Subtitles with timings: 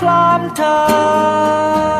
[0.00, 1.99] พร้อมเธอ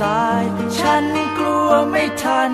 [0.00, 0.44] สาย
[0.78, 1.04] ฉัน
[1.38, 2.52] กลัวไม่ทัน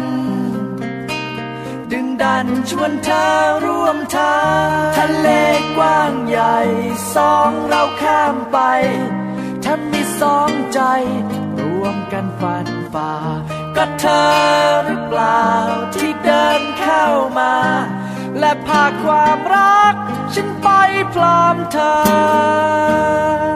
[1.93, 3.29] ดึงดันชวนเธอ
[3.65, 5.29] ร่วมทางทะเล
[5.77, 6.59] กว้างใหญ่
[7.15, 8.59] สองเราข้ามไป
[9.65, 10.81] ถ้ามีสองใจ
[11.61, 13.13] รวมกันฟันฝ่า
[13.77, 14.31] ก็เธอ
[14.85, 15.47] หรือเปล่า
[15.95, 17.07] ที่เดินเข้า
[17.39, 17.55] มา
[18.39, 19.95] และพาความรัก
[20.35, 20.69] ฉันไป
[21.15, 23.52] พร้อมเธอ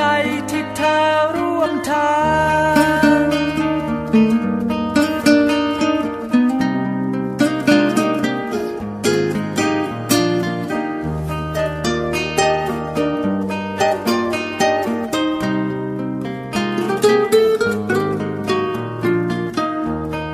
[0.00, 0.12] ใจ
[0.50, 0.96] ที่เธอ
[1.36, 2.12] ร่วมทา
[3.20, 3.24] ง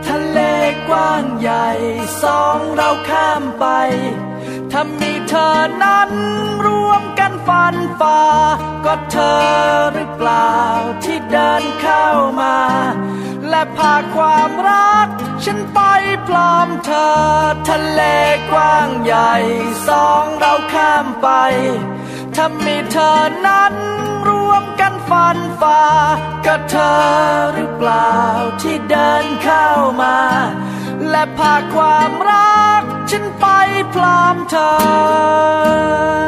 [0.06, 0.38] ทะเล
[0.88, 1.69] กว้างใหญ่
[2.22, 3.66] สองเราข้ามไป
[4.70, 6.10] ถ้ามีเธอนั้น
[7.72, 8.22] นฟันฝ่า
[8.84, 9.42] ก็เธอ
[9.92, 10.54] หรือเปล่า
[11.04, 12.06] ที่เดินเข้า
[12.41, 12.56] มา
[13.48, 15.06] และพาความรัก
[15.44, 15.80] ฉันไป
[16.28, 17.14] พร้อมเธอ
[17.69, 18.02] ทะเล
[18.52, 19.34] กว้างใหญ่
[19.88, 21.28] สองเราข้ามไป
[22.34, 23.75] ถ้ามีเธอนั้น
[24.28, 25.82] รวมกันฟันฝ่า
[26.46, 26.98] ก็เธอ
[27.54, 28.14] หรือเปล่า
[28.62, 29.69] ที่เดินเข้า
[30.02, 30.16] มา
[31.10, 33.46] และพาความรัก ฉันไป
[33.94, 36.24] พร้อมเธอ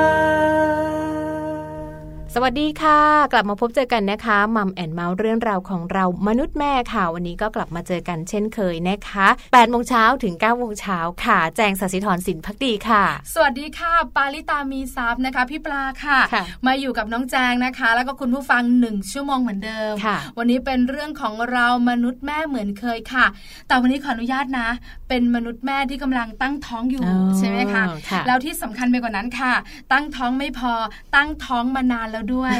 [2.38, 3.00] สวัสดีค่ะ
[3.32, 13.04] กลับมาพบเจอกันนะคะมัมแอนเมาส์เรื่องราวของเรามนุษย์แม่ค่ะ วันนี้ก็กลับมาเจอกันเช่นเคยนะคะ8โมงเช้าถึง9โมงเช้าค่ะ แจงสัสิธรสินพักดีค่ะ
[13.34, 23.26] สวัสดีค่ะ ปาลิตามีซับนะคะ พี่ปลาค่ะค่ะมาอยู่กับน้องแจงนะคะ แล้วก็คุณผู้ฟังหนึ่งชั่วโมงเหมือนเดิมค่ะวันนี้เป็นเรื่องของเรามนุษย์แม่เหมือนเคยค่ะ
[23.68, 24.68] แต่วันนี้ขออนุญาตนะ
[25.08, 29.52] เป็นมนุษย์แม่ที่กำลังตั้งท้องอยู่อ๋อใช่ไหมคะค่ะแล้วที่สำคัญไปกว่านั้นค่ะ
[29.92, 30.72] ตั้งท้องไม่พอ
[31.14, 32.54] ตั้งท้องมานานแล้วด้วย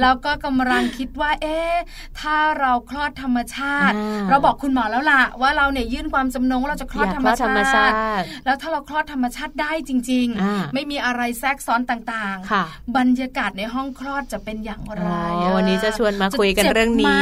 [0.00, 1.74] แล้วก็กำลังคิดว่า เอ๊ะ
[2.20, 12.64] ถ้าเราคลอดธรรมชาติอ่าเราบอกคุณหมอแล้วล่ะ ว่าเราเนี่ยยื่นความจำนงว่าเราจะคลอดอยากธรครลมอดธรรมชาชาติติ แล้วถ้าเราคลอดธรรมชาติได้จริงอ่าๆไม่มีอะไรแทรกซ้อนต่างค่ะ
[12.96, 15.06] บรรยากาศในห้องคลอดจะเป็นอย่างไร
[15.42, 17.14] อ๋อวันนี้จะชวนมาคุยกันจ็บเรื่องนี้ไหม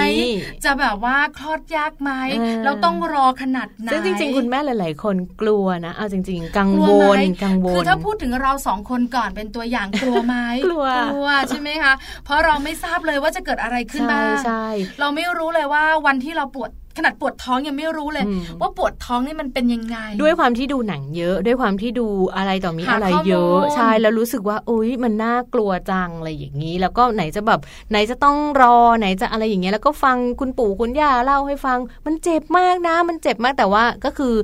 [0.64, 10.36] จะแบบว่าคลอดยากไหมเออเราต้องรอขนาดไหนซึ่งจริง ๆ คุณแม่หลาย ๆ คนกลัวนะเอาจริง ๆ กังกวลัวไหลมกังวลคือถ้าพูดถึงเราสองคนก่อนเป็นตัวอย่างกลัวไหม
[10.66, 11.92] กลัวกลัวใช่ไหมคะ
[12.24, 14.66] เพราะเราไม่ทราบเลยว่าจะเกิดอะไรขึ้นใช่บ้างใช่
[15.00, 22.06] เราไม่รู้เลยว่าวันที่เราปวดขนาดปวดท้องยังไม่รู้เลยอืมว่าปวดท้องนี่มันเป็นยังไง ด้วยความที่ดูหนังเยอะ ด้วยความที่ดู
[22.36, 34.34] อะไรต่อมีหาอะไรข้อมูลเยอะ ใช่แล้วรู้สึกว่าอุ้ยมันน่ากลัวจังอะไรอย่างนี้ แล้วก็ไหนจะแบบไหนจะต้องรอไหนจะอะไรอย่างเงี้ยแล้วก็ฟังคุณปู่คุณย่าเล่าให้ฟัง มันเจ็บมากนะ มันเจ็บมากแต่ว่าก็คือ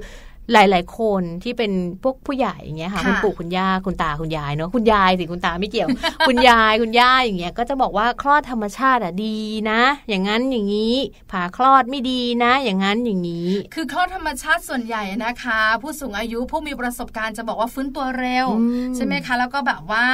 [0.53, 1.73] หลาย ๆ คนที่เป็น
[2.03, 5.89] พวกผู้ใหญ่อย่างเงี้ยค่ะค่ะคุณปู่คุณย่าคุณตาคุณยายเนาะคุณยายสิคุณตาไม่เกี่ยว
[6.29, 9.37] คุณยายคุณย่าอย่างเงี้ยก็จะบอกว่าคลอดธรรมชาติอะดี
[9.71, 10.95] นะ อย่างนั้นอย่างนี้
[11.31, 20.05] ผ่าคลอดไม่ดีนะ อย่างนั้นอย่างนี้ คือคลอดธรรมชาติส่วนใหญ่นะคะ ผู้สูงอายุผู้มีประสบการณ์จะบอกว่าฟื้นตัวเร็วอืมใช่ไหมคะ แล้วก็แบบว่า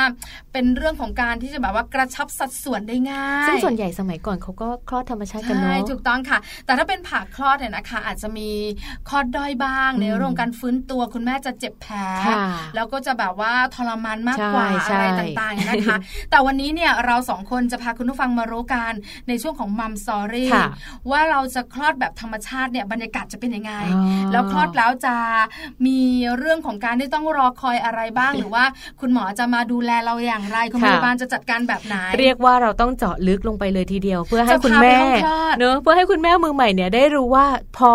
[0.53, 8.51] เป็นเรื่องของการที่จะแบบว่ากระชับสัดส่วนได้ง่ายซึ่งส่วนใหญ่สมัยก่อนเขาก็คลอดธรรมชาติกันใช่เนาะถูกต้องค่ะ แต่ถ้าเป็นผ่าคลอดเนี่ยนะคะ อาจจะมี
[9.09, 11.94] คลอดด้อยบ้างอืมในเรื่องของการฟื้นตัวคุณแม่จะเจ็บแผล
[12.26, 12.37] ค่ะ
[12.75, 15.97] แล้วก็จะแบบว่าทรมานมากกว่าใช่อะไรใช่ต่างๆนะคะ
[16.31, 18.93] แต่วันนี้เนี่ยเราสองคนจะพาคุณผู้ฟังมารู้กัน
[19.29, 20.67] ในช่วงของมัมซอรี่ค่ะ
[21.11, 25.17] ว่าเราจะคลอดแบบธรรมชาติเนี่ยบรรยากาศจะเป็นยังไงอ๋อแล้วคลอดแล้วจะ
[25.87, 26.00] มี
[26.38, 28.65] เรื่องของการที่ต้องรอคอยอะไรบ้าง หรือว่า
[29.00, 37.47] คุณหมอจะมาดูแลเราอย่างไรคุณพยาบาลจะจัดการแบบไหน เรียกว่าเราต้องเจาะลึกลงไปเลยทีเดียว เพื่อให้จะคุณพาไปแม่ห้องคลอดเนอะเพื่อให้คุณแม่มือใหม่เนี่ยได้รู้ว่า
[37.79, 37.93] พอ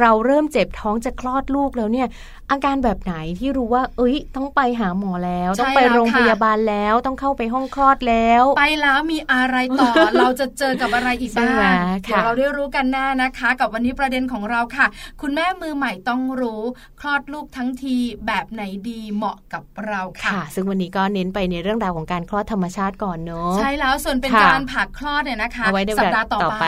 [0.00, 2.06] เราเริ่มเจ็บท้องจะคลอดลูกแล้วเนี่ย
[2.50, 11.76] อาการแบบไหนที่รู้ว่า เอ้ย ต้องไปหาหมอแล้วใช่ต้องไปแล้วโรงค่ะพยาบาลแล้ว ต้องเข้าไปห้องคลอดแล้ว ไปแล้วมีอะไรต่อ เราจะเจอกับอะไรอีกใช่บ้าไหมง
[12.08, 14.86] ค่ะเดี๋ยวเราได้รู้กันแน่นะคะ กับวันนี้ประเด็นของเราค่ะ
[15.20, 16.62] คุณแม่มือใหม่ต้องรู้
[17.00, 17.96] คลอดลูกทั้งที
[18.26, 26.66] แบบไหนดีเหมาะกับเราค่ะค่ะซึ่งวันนี้ก็เน้นไปในเรื่องราวของการคลอดธรรมชาติก่อนเนอะใช่แล้วส่วนเป็นค่ะการผ่าคลอดเนี่ยนะคะเอาไว้ในสัปดาห์ต่อต่อไปไป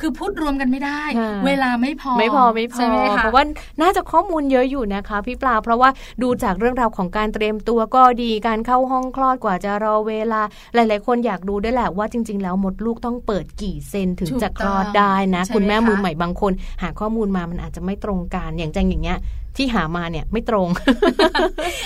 [0.00, 3.44] คือพูดรวมกันไม่ได้ค่ะเวลาไม่พอไม่พอไม่พอใช่ไหมคะเพราะว่า
[3.82, 5.90] น่าจะข้อมูลเยอะอยู่นะคะพี่ปลาเพราะว่า
[6.22, 10.40] ดูจากเรื่องราวของการเตรียมตัวก็ดีการเข้าห้องคลอดกว่าจะรอเวลา
[10.74, 19.18] หลาย ๆ คนอยากดูได้แหละว่าจริง ๆ แล้วมดลูกต้องเปิดกี่เซนถึงจะคลอดได้นะ คุณแม่มือใหม่บางคน หาข้อมูลมามันอาจจะไม่ตรงกันอย่างจังอย่างเงี้ย
[19.58, 20.68] ที่หามาเนี่ยไม่ตรง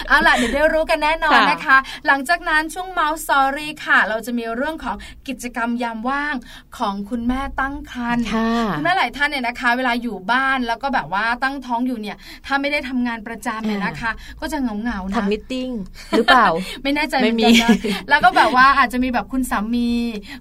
[0.08, 4.96] เอาล่ะเดี๋ยวได้รู้กันแน่นอนค่ะนะคะ หลังจากนั้นช่วง Mom's Story ค่ะ เราจะมีเรื่องของ
[5.28, 6.34] กิจกรรมยามว่าง
[6.78, 12.16] ของคุณแม่ตั้งครรภ์ค่ะคุณแม่หลายท่านเนี่ยนะคะ เวลาอยู่บ้านแล้วก็แบบว่าตั้งท้องอยู่เนี่ย
[12.46, 14.10] ถ้าไม่ได้ทำงานประจำเนี่ยนะคะ
[14.40, 15.70] ก็จะเหงาเหงาๆนะทำ meeting
[16.16, 16.46] หรือเปล่า
[16.82, 19.90] ไม่แน่ใจไม่มีเหมือนกันนะแล้วก็แบบว่าอาจจะมีแบบคุณสามี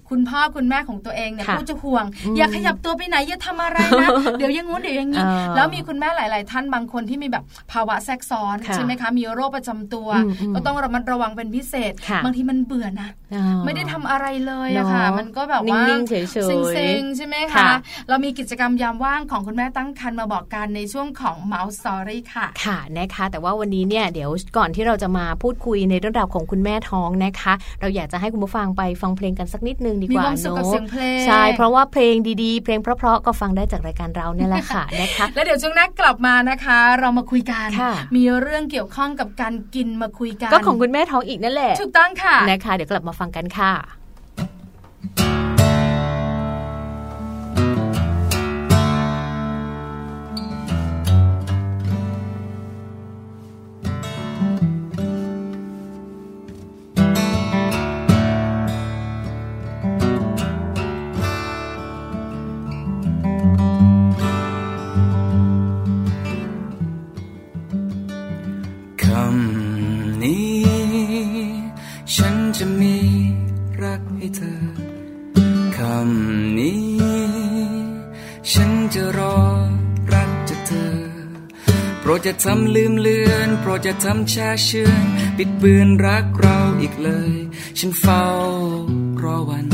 [0.10, 16.36] คุณพ่อคุณแม่ของตัวเองเนี่ยค่ะก็จะห่วงอืมอย่าขยับตัวไปไหนอย่าทำอะไรนะ เดี๋ยวอยังงู้นเดี๋ยวอยังนี้เออแล้วมีคุณแม่หลาย ๆ ท่านบางคนที่มีแบบภาวะแทรกซ้อนค่ะใช่ไหมคะมีโรคประจำตัวอืมอืมก็ต้องระมัดระวังเป็นพิเศษค่ะบางทีมันเบื่อนะอ๋อไม่ได้ทำอะไรเลยอะค่ะเนอะมันก็แบบว่านิ่งๆเฉยๆ
[16.76, 17.72] เซ็งๆใช่ไหมคะค่ะ
[18.10, 43.72] เรามีกิจกรรมยามว่างของคุณแม่ตั้งครรภ์มาบอกกันในช่วงของ Mouse Story ค่ะค่ะนะคะแต่ว่าวันนี้เนี่ยเดี๋ยวก่อนที่เราจะมาพูดคุยในเรื่องราวของคุณแม่ท้องนะคะ เราอยากจะให้คุณผู้ฟังไปฟังเพลงกันสักนิดนึงดีมีกว่าความสุขกับเนอะเสียงเพลงใช่เพราะว่าเพลงดีๆ เพลงเพราะๆก็ฟังได้จากรายการเราเนี่ยแหละค่ะนะคะแล้วเดี๋ยวช่วงหน้ากลับมานะคะ เรามาคุยกันค่ะมีเรื่องเกี่ยวข้องกับการกินมาคุยกัน ก็ของคุณแม่ท้องอีกนั่นแหละ ถูกต้องค่ะ นะคะ เดี๋ยวกลับมาฟังกันค่ะ
[82.34, 85.06] จะทำลืมเลือน โปรดจะทำแช่เชื่อน
[85.38, 87.36] ปิดเบือนรักเราอีกเลย
[87.80, 88.24] ฉันเฝ้า
[89.22, 89.71] รอวัน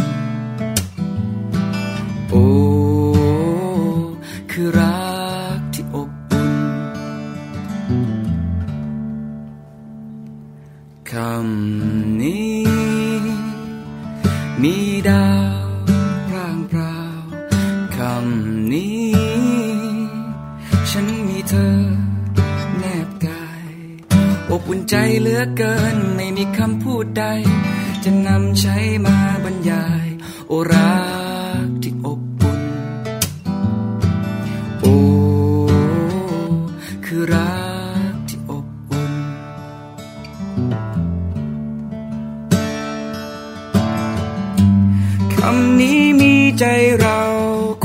[45.63, 46.65] ำนี้มีใจ
[46.99, 47.19] เรา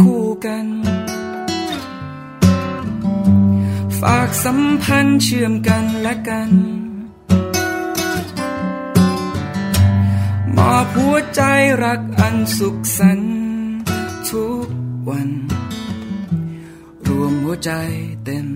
[0.00, 0.66] คู่กัน
[4.00, 6.50] ฝากสัมพันธ์เชื่อมกันและกัน
[10.56, 11.42] มอบหัวใจ
[11.84, 13.34] รักอันสุขสันต์
[14.28, 14.68] ทุก
[15.08, 15.30] วัน
[17.06, 17.72] รวมหัวใจ
[18.24, 18.48] เต็ม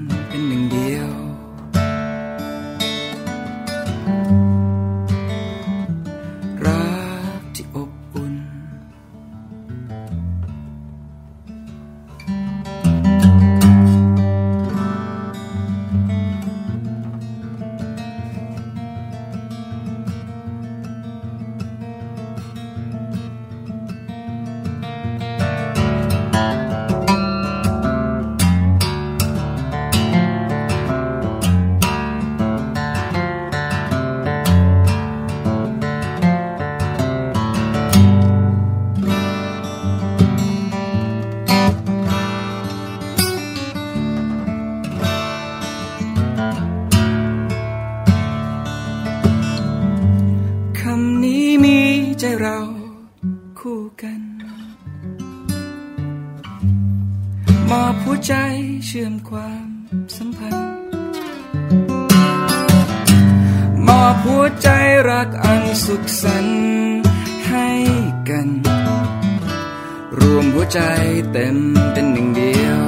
[71.32, 71.58] เต็ม
[71.92, 72.84] เป็นหนึ่งเดียว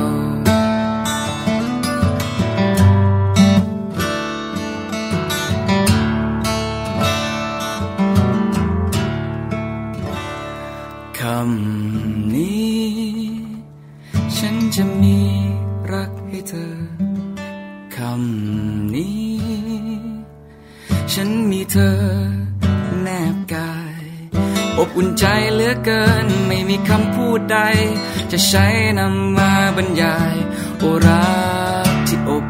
[11.18, 12.88] คำนี้
[14.36, 15.18] ฉันจะมี
[15.92, 16.74] รักให้เธอ
[17.96, 19.28] คำนี้
[21.12, 21.98] ฉันมีเธอ
[24.78, 27.58] อบอุ่นใจเหลือเกิน ไม่มีคำพูดใด
[28.32, 28.66] จะใช้
[28.98, 30.34] นำมาบรรยาย
[30.78, 31.28] โอรั
[31.86, 32.44] กที่อบ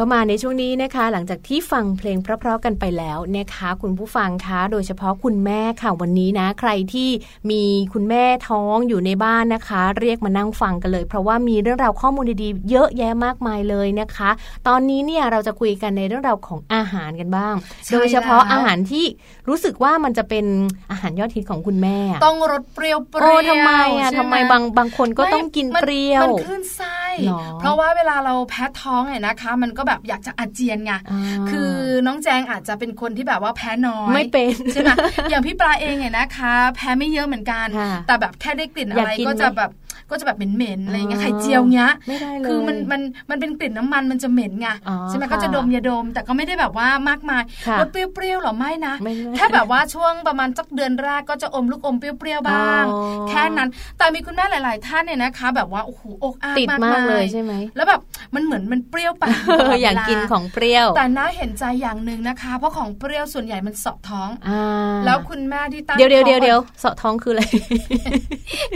[0.00, 7.08] เข้ามาในช่วงนี้นะคะ หลังจากที่ฟังเพลงเพราะๆกันไปแล้วนะคะ คุณผู้ฟังคะโดยเฉพาะคุณแม่ค่ะวันนี้นะ ใครที่
[7.50, 14.30] มีคุณแม่ท้องอยู่ในบ้านนะคะ เรียกมานั่งฟังกันเลย เพราะว่ามีเรื่องราวข้อมูลดีๆ เยอะแยะมากมายเลยนะคะ
[14.68, 17.54] ตอนนี้เนี่ยเราจะคุยกันในเรื่องราวของอาหารกันบ้าง
[17.84, 19.04] ใช่โดยเฉพาะแล้วอาหารที่
[19.48, 20.46] รู้สึกว่ามันจะเป็น
[20.90, 31.20] อาหารยอดฮิตของคุณแม่อะต้องรสเปรี้ยวๆโอ้ทำไมอะใช่ทำหไมบางบางคนก็ต้องกินมัเปรี้ยวมันขึ้นไส้หรอเพราะว่าเวลาเราแพ้ท้องเนี่ยนะคะ มันก็แบบอยากจะอาเจียนไงอ่า
[31.50, 31.72] คือ
[32.06, 34.90] น้องแจงอาจจะเป็นคนที่แบบว่าแพ้น้อยไม่เป็นใช่ไหม
[35.30, 39.70] อย่างพี่ปลาเองเนี่ยนะคะ แพ้ไม่เยอะเหมือนกันค่ะแต่แบบแค่ได้กลิ่นออะยากไรกินก็จะไหมแบบ
[40.10, 53.68] ก็จะแบบเหม็นๆอะไรเงี้ยอ๋อไข่เจียวเงี้ยไม่ได้เลยคือมันมันมันเป็นกลิ่นน้ำมันมันจะเหม็นไงอ๋อใช่ไหมค่ะก็จะดมยาดม แต่ก็ไม่ได้แบบว่ามากมายค่ะรสเปรี้ยวๆหรอไม่นะไม่ไม่แค่แบบว่าช่วงประมาณสักเดือนแรกก็จะอมลูกอมเปรี้ยวๆบ้างอ๋อแค่นั้น
[53.98, 58.00] แต่มีคุณแม่หลาย ๆ ท่านเนี่ยนะคะ แบบว่าโอ้โหอกอักติดมากเลยใช่ไหมแล้วแบบ
[58.34, 64.62] มันเหมือนมันเปรี้ยวปากตลดอยากเวลกินของเปรี้ยว แต่น่าเห็นใจอย่างหนึ่งนะคะ เพราะของเปรี้ยวส่วนใหญ่มันเสาะท้องอ่า
[65.04, 67.42] แล้วคุณแม่ที่ตั้งเดี๋ยวเดี๋ยวท้เดี๋ยวองเดี๋ยวเสาะท้องคืออะไร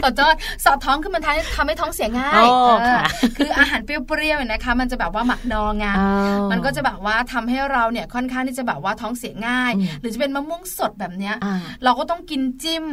[0.03, 3.05] ขอโทษเสาะท้องคือมันทำให้ทำให้ท้องเสียง่ายอ๋อเออค่ะ
[3.37, 6.09] คืออาหารเปรี้ยวๆเนี่ยนะคะ มันจะแบบว่าหมักดองไงอ้า
[6.39, 12.83] วมันก็จะแบบว่าทำให้เราเนี่ยค่อนข้างที่จะแบบว่าท้องเสียง่ายอืมหรือจะเป็นมะม่วงสดแบบเนี้ยอ่าเราก็ต้องกินจิ้ม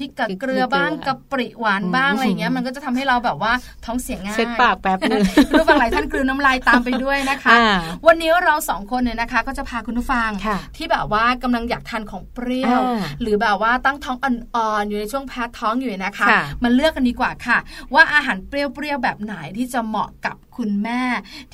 [0.00, 3.52] พริกกับพริกเกลือบ้างเกลือกะปริหวานบ้างอืมอะไรอย่างเงี้ยมันก็จะทำให้เราแบบว่า
[3.84, 17.58] ท้องเสียง่ายเช็ดปากแป๊บนึงคุณผู้ฟังหลายท่านกลืนน้ำลายตามไปด้วยนะคะอ่าวันนี้เราสองคนเนี่ยนะคะ ก็จะพาคุณผู้ฟังค่ะที่แบบว่ากำลังอยากทานของเปรี้ยวอ่าหรือแบบว่าตั้งท้องอ่อนๆอยู่ในช่วงแพ้ท้องอยู่นะคะค่ะมาเลือกกันดีกว่าค่ะ
[17.94, 21.02] ว่าอาหารเปรี้ยวๆแบบไหนที่จะเหมาะกับ คุณแม่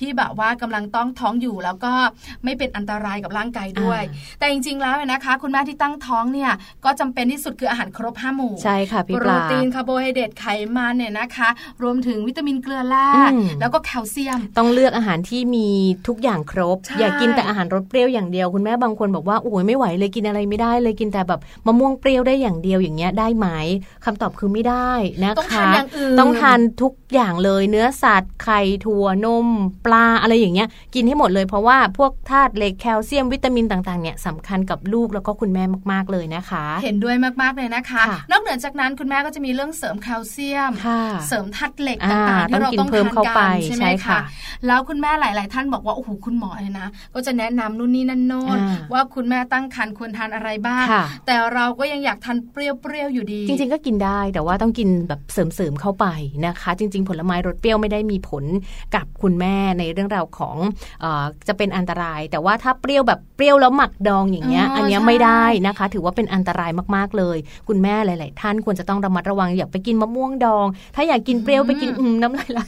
[0.00, 1.92] ที่แบบว่ากำลังต้องท้องอยู่แล้วก็
[2.44, 4.02] ไม่เป็นอันตรายกับร่างกายด้วย
[4.38, 6.52] แต่จริงๆแล้วเนี่ยนะคะ คุณแม่ที่ตั้งท้องเนี่ย
[6.84, 10.46] ก็จำเป็นที่สุดคืออาหารครบห้าหมู่ใช่ค่ะพี่ปลาโปรตีนคาร์โบไฮเดรตไข
[10.76, 11.48] มันเนี่ยนะคะ
[11.82, 15.68] รวมถึงวิตามินเกลือแร่อืมแล้วก็แคลเซียม ต้องเลือกอาหารที่มี
[16.08, 23.48] ทุกอย่างครบใช่อย่ากินแต่อาหารรสเปรี้ยวอย่างเดียวคุณแม่บางคนบอกว่าโอ้ยไม่ไหวเลยกินอะไรไม่ได้เลยกินแต่แบบมะม่วงเปรี้ยวได้อย่างเดียวอย่างเงี้ยได้ไหม
[24.04, 24.92] คำตอบคือไม่ได้
[25.24, 29.46] นะคะต้องทานอย่างอื่นต้องทานทุกอย่างเลยเนื้อสัตว์ไข่ถั่วนม
[29.86, 44.20] ปลาอะไรอย่างเงี้ย กินให้หมดเลยเพราะว่าพวกธาตุเหล็กแคลเซียมวิตามินต่างๆเนี่ยสำคัญกับลูกแล้วก็คุณแม่มากๆเลยนะคะ เห็นด้วยมากๆเลยนะคะค่ะนอกเหนือจากนั้นคุณแม่ก็จะมีเรื่องเสริมแคลเซียมค่ะเสริมธาตุเหล็กอ่าต่างๆที่เราต้องกินต้องเพิ่มทานเข้าไปกันใช่ไหมใช่ค่ะคะ
[44.66, 56.06] แล้วคุณแม่หลาย ๆ ท่านบอกว่าโอ้โหคุณหมอเนี่ยนะ ก็จะแนะนำนู่นนี่นั่นโน่นอ่าว่าคุณแม่ตั้งครรภ์ควรทานอะไรบ้างค่ะแต่เราก็ยังอยากทานเปรี้ยวๆอยู่ดี จริง ๆ ก็กินได้แต่ว่าต้องกินแบบเสริมๆเข้าไป
[56.46, 58.44] นะคะ จริง ๆ ผลไม้รสเปรี้ยวไม่ได้มีผล
[58.94, 60.56] กับคุณแม่ในเรื่องราวของ
[61.00, 67.36] เออจะเป็นอันตราย แต่ว่าถ้าเปรี้ยวแบบเปรี้ยวแล้วหมักดองอย่างเงี้ยอ๋ออัอันเนี้ยใช่ไม่ได้นะคะ ถือว่าเป็นอันตรายมากๆเลย
[67.68, 72.60] คุณแม่หลาย ๆ ท่านควรจะต้องระมัดระวังอย่าไปกินมะม่วงดอง ถ้าอยากกินเปรี้ยวไปกินอืมน้ำลายไหล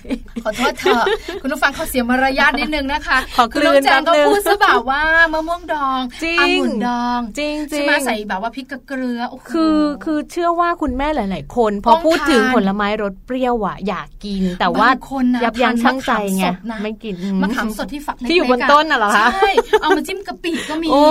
[0.44, 1.04] ขอโทษเถอะ
[1.42, 19.50] คุณผู้ฟังเขาเสียมารยาทนิดนึงนะคะขอกคุณลืน้องนแจงก็แป๊บนึงพูดซะแบบว่ามะม่วงดองจริงองุ่นดองจริงจริใช่งไหมใส่แบบว่าพริกกับเกลือโอ้โหคือคือเชื่อว่าคุณแม่หลาย ๆ คน พอต้องพูดถึงทานผลไม้รสเปรี้ยวอะอยากกิน แต่ว่าบงคนนะยับยั้งทานชั่งตั้งใจไงมะขามสดนะไม่กินมะขามสดที่ฝักเล็กๆที่อยู่บนต้นน่ะเหรอคะใช่
[19.82, 21.02] เอามาจิ้มกะปิก็มีโอ้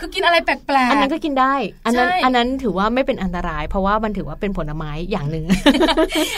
[0.00, 0.54] คือกินอะไรแปล
[0.86, 1.54] กๆอันนั้นก็กินได้
[1.86, 5.44] อันนั้นใช่อันนั้นถือว่าไม่เป็นอันตราย เพราะว่ามันถือว่าเป็นผลไม้อย่างหนึ่ง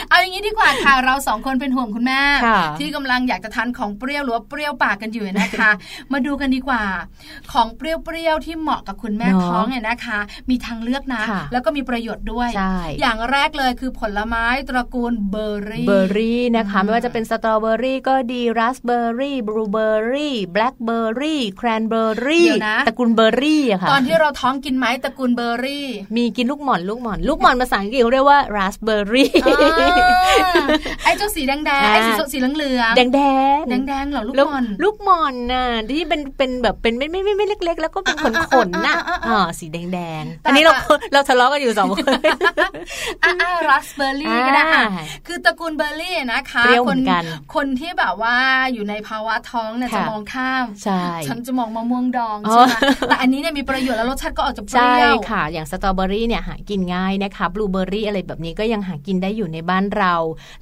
[0.09, 5.71] เอาอย่างนี้ดีกว่าค่ะเราสองคนเป็นห่วงคุณแม่ค่ะที่กำลังอยากจะทานของเปรี้ยวหรือว่าเปรี้ยวปากกันอยู่นะคะ
[6.11, 6.83] มาดูกันดีกว่า
[7.51, 29.31] ของเปรี้ยวๆที่เหมาะกับคุณแม่เนอะท้องเนี่ยนะคะ มีทางเลือกนะค่ะแล้วก็มีประโยชน์ด้วยใช่อย่างแรกเลยคือผลไม้ตระกูลเบอร์รี่เบอร์รี่นะคะ ไม่ว่าจะเป็นสตรอเบอร์รี่ก็ดีราสเบอร์รี่บลูเบอร์รี่แบล็คเบอร์รี่แครนเบอร์รี่เดี๋ยวนะตระกูลเบอร์รี่อะค่ะตอนที่เราท้องกินไหมตระกูลเบอร์รี่ มีกินลูกหม่อนลูกหม่อนลูกหม่อนภาษาอังกฤษเขาเรียกว่าราสเบอร์รี่
[30.43, 30.65] อ่า
[31.03, 33.21] ไอ้เจ้าสีแดงแดงอ่าไอ้สีสีเหลืองเหลืองแดงแด
[33.57, 40.73] งแดงแดงๆเหรอลูกแล้วบอลลูกหม่อนน่ะที่เป็นเป็นแบบเป็นไม่ไม่ไม่ไม่เล็ก ๆ แล้วก็เป็นขนขนๆน่ะอ่าอ่าอ่าอ่าสีแดงแดงๆแต่อันนี้เรา
[41.13, 42.13] เราทะเลาะกันอยู่สองคน
[43.23, 47.23] อ่าอ่าราสเบอร์รี่ก็ได้อะอ่าคือตระกูลเบอร์รี่นะคะเปรี้ยวเหคมือนกัน
[47.55, 48.35] คนที่แบบว่า
[48.73, 52.75] อยู่ในภาวะท้องเนี่ยค่ะจะมองข้ามใช่ฉันจะมองมะม่วงดองอ๋ใช่อไหม
[53.07, 60.13] แต่อันนี้เนี่ยมีประโยชน์แล้วรสชาติก็ออกจะเปใช่รี้ยวค่ะ อย่างสตรอเบอรี่เนี่ยหากินง่ายนะคะบลูเบอรี่อะไรแบบนี้ก็ยังหากินได้อยู่ในบ้านเรา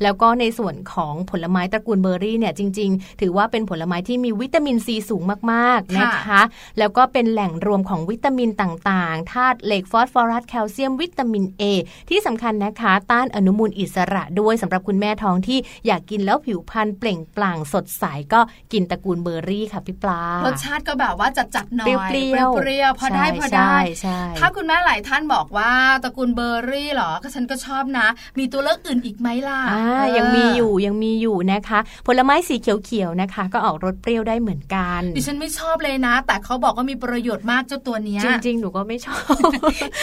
[0.03, 6.41] แล้วก็ในส่วนของผลไม้ตระกูลเบอร์รี่เนี่ยจริง ๆ ถือว่าเป็นผลไม้ที่มีวิตามินซีสูงมากๆนะคะ
[6.79, 11.63] แล้วก็เป็นแหล่งรวมของวิตามินต่างๆธาตุเหล็กฟอสฟอรัสแคลเซียมวิตามิน A
[12.09, 18.39] ที่สำคัญนะคะ ต้านอนุมูลอิสระด้วยสำหรับคุณแม่ท้องที่อยากกินแล้วผิวพรรณเปล่งปลั่งสดใสก็
[18.71, 25.71] กินตระกูลเบอร์รี่ค่ะพี่ปลารสชาติก็แบบว่าจัดจัดๆหน่อยเปรี้ยวๆเปรี้ยวๆพอได้ใช่พอได้ใช่ใช่ถ้าคุณแม่หลายท่านบอกว่า
[26.03, 28.07] ตระกูลเบอร์รี่เหรอก็ฉันก็ชอบนะ
[28.39, 39.35] มีตัวเลือกอื่นอีกไหมล่ะอ่าเออยังมีอยู่ยังมีอยู่นะคะ ผลไม้สีเขียวๆนะคะ ก็ออกรสเปรี้ยวได้เหมือนกันดิฉันไม่ชอบเลยนะ แต่เขาบอกว่ามีประโยชน์มากเจ้าตัวเนี้ยจริงๆหนูก็ไม่ชอบ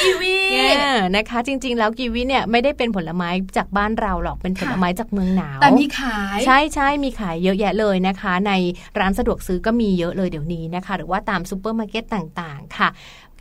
[0.02, 0.78] กีวีเนี่ย
[1.16, 8.52] นะคะ จริง ๆ แล้วกีวีเนี่ยไม่ได้เป็นผลไม้จากบ้านเราหรอกเป็นผลไม้จากเมืองหนาวแต่มีขายใช่ใช่มีขายเยอะแยะเลยนะคะ ใน
[8.98, 12.88] ร้านสะดวกซื้อก็มีเยอะเลยเดี๋ยวนี้นะคะ หรือว่าตามซูเปอร์มาร์เก็ตต่างๆ ค่ะ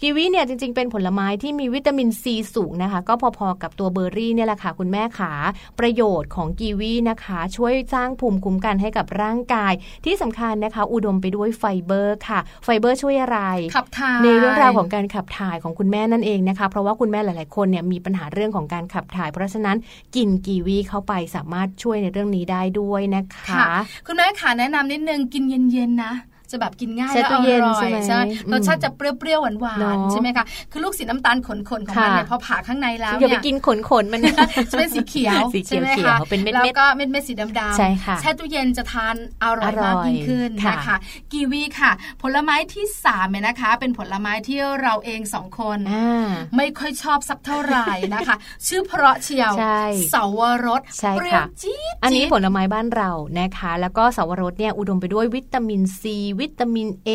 [0.03, 5.33] กีวีเนี่ยจริงๆ เป็นผลไม้ที่มีวิตามินซีสูงนะคะ ก็พอๆกับตัวเบอร์รี่เนี่ยแหละค่ะคุณแม่ขา
[5.79, 9.73] ประโยชน์ของกีวีนะคะ ช่วยสร้างภูมิคุ้มกันให้กับร่างกาย
[10.05, 13.39] ที่สำคัญนะคะ อุดมไปด้วยไฟเบอร์ค่ะ ไฟเบอร์ช่วยอะไร
[13.75, 19.77] ขับถ่ายในเรื่องราวของการขับถ่ายของคุณแม่นั่นเองนะคะ เพราะว่าคุณแม่หลายๆคนเนี่ยมีปัญหาเรื่องของการขับถ่าย เพราะฉะนั้น
[20.15, 23.67] กินกีวีเข้าไปสามารถช่วยในเรื่องนี้ได้ด้วยนะคะค่ะ
[24.07, 26.13] คุณแม่ขาแนะนำนิดนึงกินเย็นๆนะ
[26.51, 34.31] จะแบบกินง่ายแช่แล้วตู้อเย็นร่อใช่ยไหมใช่อืมรสชาติจะเปรี้ยวๆหวานเนอะๆใช่ไหมคะคือลูกสีน้ำตาลขนๆของมันค่ะเนี่ยพอผ่าข้างในแล้วอย่าไปเนี่ยกินขนขนๆมันจะ
[34.77, 40.97] เป็นสีเขียวสีเขียวใช่ไหมเขียวคะเป็นเม็ดๆแล้วก็เม็ดเม็ดๆสีดำๆใช่ค่ะแช่ตู้เย็นจะทานอร่อยอร่อยมากยิ่งขึ้นค่ะนะคะ
[41.31, 48.35] กีวีค่ะ ผลไม้ที่สามเนี่ยนะคะ เป็นผลไม้ที่เราเองสองคนอ่าไม่ค่อยชอบสักเท่าไหร่นะคะ
[48.67, 57.09] ชื่อเพราะเชียวใช่เสาวรสใช่เปรี้ยวค่ะจี๊ดอันนี้จี๊ดผลไม้บ้านเรานะคะ แล้วก็สาวรสเนี่ยอุดมไปด้วยวิตามินซีวิตามิน A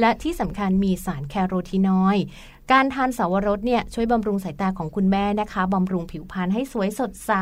[0.00, 2.24] และที่สำคัญมีสารแคโรทีนอยด์
[2.72, 7.32] การทานสาวรสเนี่ยช่วยบำรุงสายตาของคุณแม่นะคะบำรุงผิวพรรณให้สวยสดใส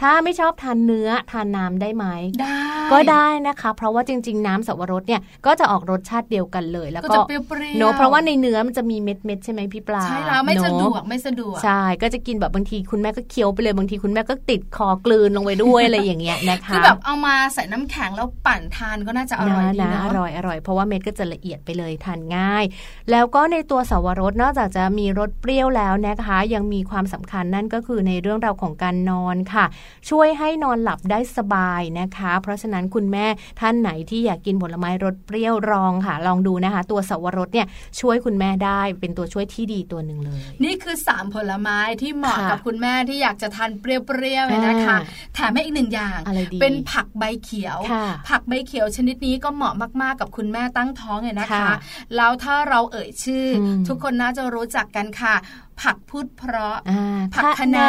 [0.00, 2.06] ถ้าไม่ชอบทานเนื้อทานน้ำได้ไหม
[2.40, 2.58] ได้
[2.92, 22.64] ก็ได้นะคะ เพราะว่าจริง ๆ น้ำสับปะรดเนี่ยก็จะออกรสชาติเดียวกันเลย แล้วก็ก็จะเปรี้ยวๆเนอะเพราะว่าในเนื้อมันจะมีเม็ดเม็ดๆใช่ไหมพี่ปลาใช่แล้วไม่สะดวกเนอไม่สะดวกใช่ก็จะกินแบบบางทีคุณแม่ก็เคี้ยวไปเลยบางทีคุณแม่ก็ติดคอกลืนลงไปด้วยอะไรอย่างเงี้ยนะคะคือแบบเอามาใส่น้ำแข็งแล้วปั่นทานก็น่าจะอร่อยดีนะเนาะอร่อยอร่อยเพราะว่าเม็ดก็จะละเอียดไปเลยทานง่าย
[23.10, 29.64] แล้วก็ในตัวสาวรสนอกจากจะมีรสเปรี้ยวแล้วนะคะ ยังมีความสำคัญนั่นก็คือในเรื่องราวของการนอนค่ะ
[30.10, 33.26] ช่วยให้นอนหลับได้สบายนะคะ เพราะฉะนั้นคุณแม่
[33.60, 37.66] ท่านไหนที่อยากกินผลไม้รสเปรี้ยวลองค่ะ ลองดูนะคะ ตัวสาวรสเนี่ย
[38.00, 51.76] ช่วยคุณแม่ได้เป็นตัวช่วยที่ดีตัวหนึ่งเลย นี่คือ 3 ผลไม้ที่เหมาะค่ะกับคุณแม่ที่อยากจะทานเปรี้ยวๆเนี่ยนะคะอ่าแถมให้อีกหนึ่งอย่างอะไรดีเป็นผักใบเขียวค่ะผักใบเขียวชนิดนี้ก็เหมาะมากๆกับคุณแม่ตั้งท้องเนี่ยนะคะค่ะ
[52.16, 55.34] แล้วถ้าเราเอ่ยชื่ออมทุกคนน่าจะรู้จักกันค่ะ
[55.82, 57.88] ผักพูดเพราะอ่าผักคะน้า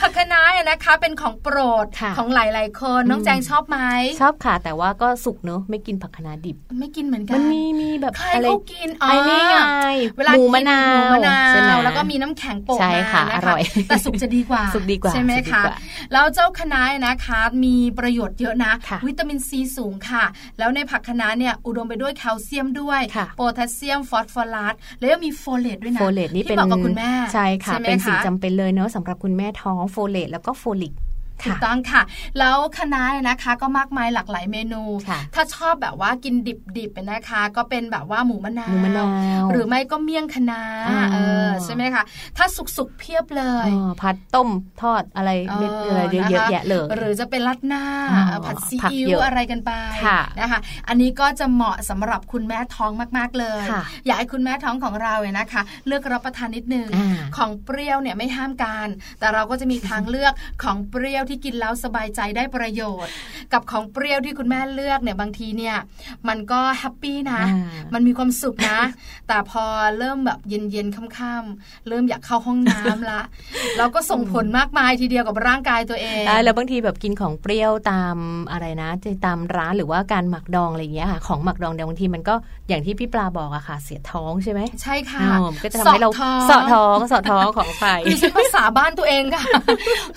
[0.00, 3.78] ผักคะน้าเนี่ยนะคะ เป็นของโปรดค่ะของหลาย ๆ คนน้องอืมแจงชอบไหม
[4.20, 9.56] ชอบค่ะ แต่ว่าก็สุกเนอะไม่กินผักคะน้าดิบ ไม่กินเหมือนกัมันมีมีแบบใครอะไรเขากินอ๋อไอ้นี่ไง
[10.16, 15.78] เวลาหมูกินมะนาวหมูมะนาใช่ไหมวแล้วก็มีน้ำแข็งโปะใช่มาค่ะนะอคะร่อยแต่สุกจะดีกว่าสุกดีกว่าใช่ไหมสุกดีคะกว่า
[16.12, 20.24] แล้วเจ้าคะน้านะคะ มีประโยชน์เยอะนะค่ะวิตามินซีสูงค่ะ
[20.58, 30.92] แล้วในผักคะน้าเนี่ยอุดมไปด้วยแคลเซียมด้วยค่ะโพแทสเซียมฟอสฟอรัสแล้วยังมีโฟเลตด้วยนะโฟเลตนี่ที่เป็นเหมาะกับคุณแม่ใช่ค่ะไหมเป็นสิ่งคะจำเป็นเลยเนาะสำหรับคุณแม่ท้องโฟเลตแล้วก็โฟลิก
[31.44, 32.02] ถูกต้องค่ะ
[32.38, 36.34] แล้วคณะนะคะก็มากมายหลากหลายเมนูค่ะถ้าชอบแบบว่ากิน
[36.76, 39.06] ดิบๆนะคะ ก็เป็นแบบว่าหมูมะนาวหมูมะนาว
[39.52, 42.02] หรือไม่ก็เมี่ยงคณะอ๋อเออใช่ไหมคะ
[42.36, 42.46] ถ้า
[42.76, 44.48] สุกๆเพียบเลยอ๋อผัดต้ม
[44.82, 49.70] ทอดอะไรเอออะไรเยอะนะคะแยะเลยหรือจะเป็นรัดหน้าอ๋อผัดซีผักอิ๊เยวอะอะไรกันไป
[50.04, 63.12] ค่ะนะคะ อันนี้ก็จะเหมาะสำหรับคุณแม่ท้องมากๆเลยค่ะอยากให้คุณแม่ท้องของเราเนี่ยนะคะ เลือกรับประทานนิดนึงอ่าของเปรี้ยวเนี่ยไม่ห้ามกันแต่เราก็จะมีทางเลือกของเปรี้ยวที่กินแล้วสบายใจได้ประโยชน์
[63.52, 65.76] กับของเปรี้ยวที่คุณแม่เลือกเนี่ยบางทีเนี่ย
[66.28, 68.80] มันก็แฮปปี้นะอ่ามันมีความสุขนะ
[69.28, 69.64] แต่พอ
[69.98, 73.20] เริ่มแบบเย็นๆค่ำๆเริ่มอยากเข้าห้องน้ำละ
[73.76, 78.16] แล้วก็ส่งผลมากมายทีเดียวกับร่างกายตัวเองใช่แล้วบางทีแบบกินของเปรี้ยวตาม
[78.50, 82.34] อะไรนะจะตามร้านหรือว่าการหมักดองอะไรอย่างเงี้ยค่ะของหมักดองเดี๋ยวบางทีมันก็
[82.68, 86.10] อย่างที่พี่ปลาบอกอะค่ะ เสียท้องใช่ไหมใช่ค่ะอ้าวมันก็จะทำให้เรา
[86.46, 89.44] เสาะท้องเสาะท้องของไฟคือใช้ภาษาบ้านตัวเองค่ะ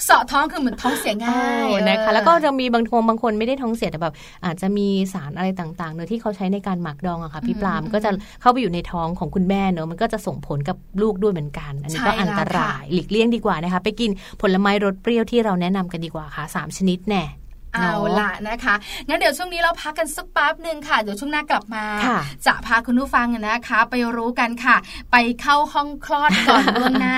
[0.06, 4.14] เสาะท้องคือเหมือนท้องเสียง่ายโอ้นะคะเออแล้วก็จะมีบางคนบางคนไม่ได้ท้องเสียแต่แบบ
[4.46, 8.12] อาจจะมีสารอะไรต่างๆเนอะที่เขาใช้ในการหมักดองอะค่ะพี่ปลามนก็จะ
[8.42, 14.10] เข้าไปอยู่ในท้องของคุณแม่เนอะมันก็จะส่งผลกับลูกด้วยเหมือนกัน อันนี้ก็ใช่อันตรายหลีกเลี่ยงดีกว่านะคะ ไปกิน
[14.42, 17.24] ผลไม้รสเปรี้ยวที่เราแนะนำกันดีกว่าค่ะสามชนิดแน่
[17.73, 18.75] เอาเนาะละนะคะ
[19.07, 24.75] งั้นเดี๋ยวช่วงนี้เราพักกันสักแป๊บหนึ่งค่ะ เดี๋ยวช่วงหน้ากลับมาค่ะจะพาคุณผู้ฟังนะคะ ไปรู้กันค่ะ
[25.12, 27.17] ไปเข้าห้องคลอดก่อนล่วงหน้า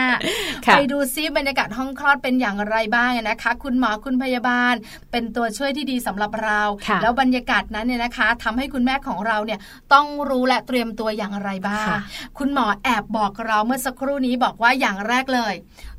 [0.65, 4.73] ค่ะไปดูซิบรรยากาศห้องคลอดเป็นอย่างไรบ้างนะคะ คุณหมอคุณพยาบาล
[5.11, 9.59] เป็นตัวช่วยที่ดีสำหรับเราค่ะแล้วบรรยากาศนั้นเนี่ยนะคะทำให้คุณแม่ของเราเนี่ย
[9.93, 11.99] ต้องรู้และเตรียมตัวอย่างไรบ้างค่ะ
[12.37, 15.53] คุณหมอแอบบอกเราเมื่อสักครู่นี้บอกว่าอย่างแรกเลย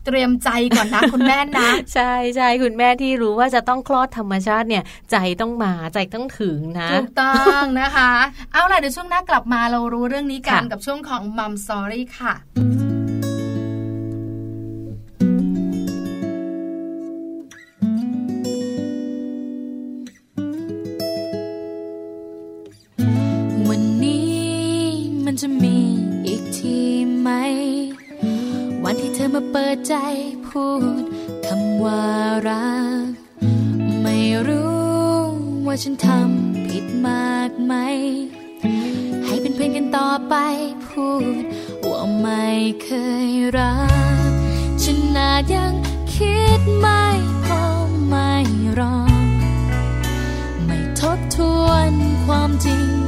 [0.07, 8.13] เตรียมใจก่อนนะคุณแม่นะ ใช่ใช่คุณแม่ที่รู้ว่าจะต้องคลอดธรรมชาติเนี่ย ใจต้องมาใจต้องถึงนะถูกต้องนะคะ
[8.53, 12.35] เอาล่ะเดี๋ยวช่วงหน้ากลับมาเรารู้เรื่องนี้กันค่ะกับช่วงของมัมสอรี่ค่ะ
[23.69, 24.39] วันนี้
[25.25, 25.77] มันจะมี
[26.27, 26.79] อีกที
[27.21, 27.31] ไหม
[28.85, 29.95] วันที่เธอมาเปิดใจ
[30.47, 30.67] พู
[31.01, 31.03] ด
[31.47, 32.05] คำว่า
[32.49, 33.09] รัก
[34.03, 34.17] ไม่
[34.49, 34.85] รู้
[35.67, 37.75] ว่าฉันทำผิดมากไหม
[39.25, 40.35] ให้เป็นเพื่อนกันต่อไป
[40.87, 41.09] พู
[41.43, 41.45] ด
[41.89, 42.47] ว่าไม่
[42.85, 42.91] เค
[43.29, 43.77] ยรั
[44.29, 44.31] ก
[44.83, 45.73] ฉันอาจยัง
[46.15, 47.05] คิดไม่
[47.45, 47.63] พอ
[48.09, 48.33] ไม่
[48.79, 48.97] รอ
[50.65, 51.93] ไม่ทบทวน
[52.25, 53.04] ความจริงข้าง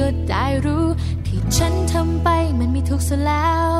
[0.00, 0.86] ก็ได้รู้
[1.26, 3.74] ที่ฉันทำไปมันไม่ถูกซะแล้ว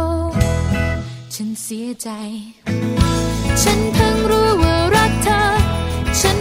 [1.35, 2.09] ฉันเสียใจ
[3.62, 5.42] ฉันเพิ่งรู้ว่ารักเธอ
[6.20, 6.38] ฉัน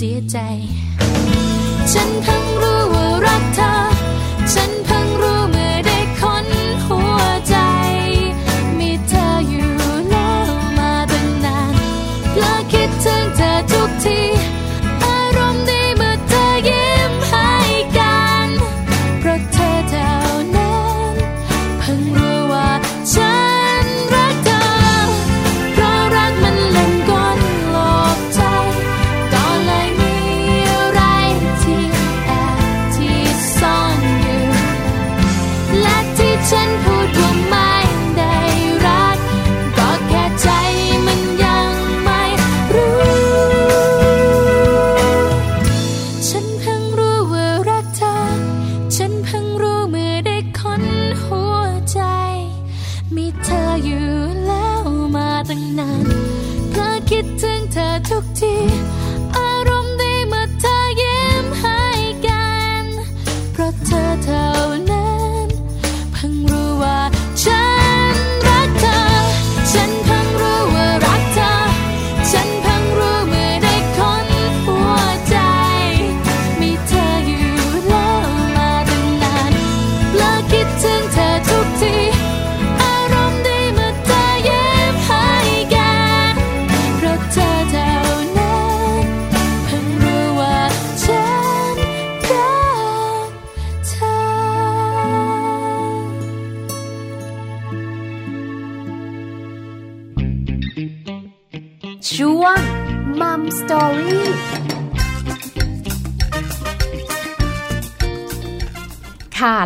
[0.00, 0.38] เสียใจ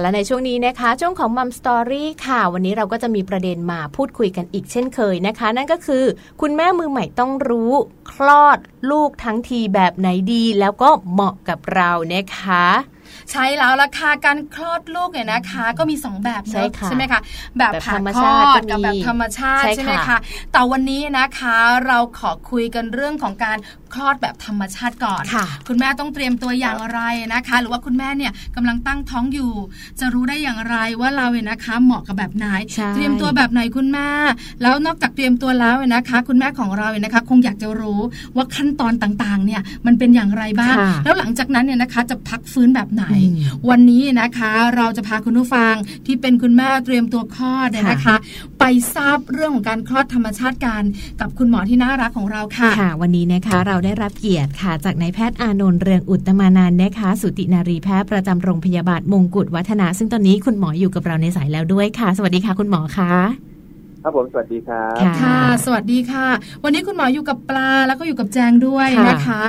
[0.02, 6.04] และในช่วงนี้นะคะ ช่วงของมัมสตอรี่ค่ะ วันนี้เราก็จะมีประเด็นมาพูดคุยกันอีกเช่นเคยนะคะ นั่นก็คือ
[6.40, 7.72] คุณแม่มือใหม่ต้องรู้
[8.10, 8.58] คลอด
[8.90, 12.66] ลูกทั้งทีแบบไหนดี แล้วก็เหมาะกับเรานะคะ
[13.30, 17.20] ใช่แล้วราคาการคลอดลูกเนี่ยนะคะ ก็มี 2 แบบเนใช่อะค่ะใช่ไหมคะ
[17.58, 20.18] แบบแบบผ่าธรรมคลชาอติดก็มีกับแบบธรรมชาติใช่ใช่ไหมค่ะคะ
[20.52, 23.58] แต่วันนี้นะคะเราขอคุยกันเรื่องของการ
[23.94, 27.00] คลอดแบบธรรมชาติก่อนค่ะคุณแม่ต้องเตรียมตัวอย่างไร
[27.34, 29.52] นะคะ หรือว่าคุณแม่เนี่ยกำลังตั้งท้องอยู่
[30.00, 34.08] จะรู้ได้อย่างไรว่าเราเนี่ยนะคะ เหมาะกับแบบไหนใช่เตรียมตัวแบบไหนคุณแม่
[34.62, 38.00] แล้วนอกจากเตรียมตัวแล้วเนี่ยนะคะ คุณแม่ของเราเนี่ยนะคะ คงอยากจะรู้
[38.36, 43.32] ว่าขั้นตอนต่างๆ เนี่ยมันเป็นอย่างไรบ้างค่ะแล้วหลังจากนั้นเนี่ยนะคะจะพักฟื้นแบบไหนอืม
[43.70, 45.74] วันนี้นะคะ เราจะพาคุณผู้ฟัง
[46.06, 48.16] ที่เป็นคุณแม่เตรียมตัวคลอดเนี่ยนะคะ
[48.60, 50.82] ไปทราบเรื่องของการคลอดธรรมชาติกัน
[51.20, 63.12] กับคุณหมอที่น่ารักของเราค่ะค่ะ วันนี้นะคะเราได้รับเกียรติค่ะ จากนายแพทย์อานนท์เรืองอุตตมานานท์นะคะ สุตินารีแพทย์ประจำโรงพยาบาลมงกุฎวัฒนา ซึ่งตอนนี้คุณหมออยู่กับเราในสายแล้วด้วยค่ะ สวัสดีค่ะ คุณหมอคะ
[64.02, 66.28] ครับผมสวัสดีครับค่ะค่ะสวัสดีค่ะ
[66.64, 69.42] วันนี้คุณหมออยู่กับปลาแล้วก็อยู่กับแจงด้วยค่ะนะคะ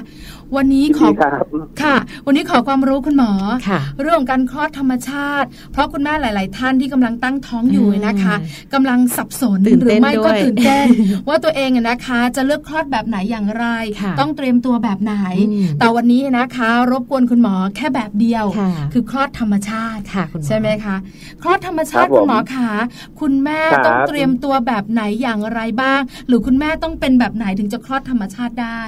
[0.57, 1.45] วันนี้ขอดีครับ
[1.81, 3.31] ค่ะ วันนี้ขอความรู้คุณหมอ
[3.67, 8.35] ค่ะเรื่องของการคลอดธรรมชาติ เพราะคุณแม่หลาย ๆ ท่านที่กำลังตั้งท้องอยู่นะคะ
[8.73, 10.87] กำลังสับสนตื่นหรืเต้อนไม่ก็ด้วยตื่นเต้น
[11.27, 13.65] ว่าตัวเองอะนะคะ จะเลือกคลอดแบบไหนอย่างไร
[14.01, 15.15] ค่ะต้องเตรียมตัวแบบไหน
[15.49, 20.95] อืมแต่วันนี้นะคะ รบกวนคุณหมอแค่แบบเดียวค่ะคือคลอดธรรมชาติค่ะคุณหมอใช่ไหมคะ
[21.41, 22.71] คลอดธรรมชาติครับผมคุณหมอคะ
[23.19, 28.83] คุณแม่ครับต้องเตรียมตัวแบบไหนอย่างไรบ้าง หรือคุณแม่ต้องเป็นแบบไหนถึงจะคลอดธรรมชาติได้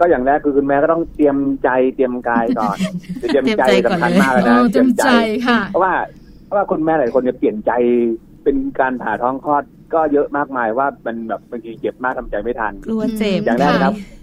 [0.00, 2.76] ก็อย่างแรกคือคุณแม่ก็ต้องเตรียมใจเตรียมกายก่อน
[3.20, 5.08] คือเตรียมใจเตรียมใจก่อนสำคัญเลยมากเลยเอนะอเต็มใจ
[5.46, 5.94] ค่ะเพราะว่า
[6.44, 7.72] เพราะว่าคุณแม่หลายคนเนี่ยเปลี่ยนใจ
[8.44, 9.62] เป็นการผ่าท้องคลอด
[9.94, 14.18] ก็เยอะมากมายว่ามันแบบบางทีเจ็บมากทำใจไม่ทันกลัวเจ็บอย่างแรกนะครับะ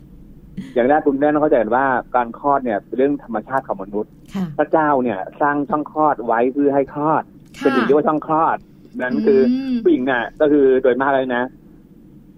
[0.73, 1.85] อย่างแรกคุณแม่ต้องเข้าใจก่อนว่า
[2.15, 7.23] การคลอดเนี่ยเป็นเรื่องธรรมชาติของมนุษย์ค่ะพระเจ้าเนี่ย สร้างช่องคลอดไว้เพื่อให้คลอด
[7.57, 8.57] ค่ะเป็นสิ่งที่ว่าช่องคลอด
[9.01, 11.43] นั้นคืออมผู้หญิงน่ะ ก็คือโดยมากเลยนะ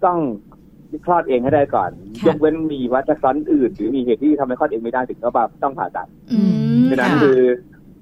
[0.06, 0.20] ต้อง
[1.06, 6.40] คลอดเองให้ได้ก่อนค่ะยกเว้นมีวัฏซ้อนอื่น หรือมีเหตุที่ทำให้คลอดเองไม่ได้ถึงก็แบบต้องผ่าตัดอื
[6.84, 7.40] มดังนั้นค่ะคือ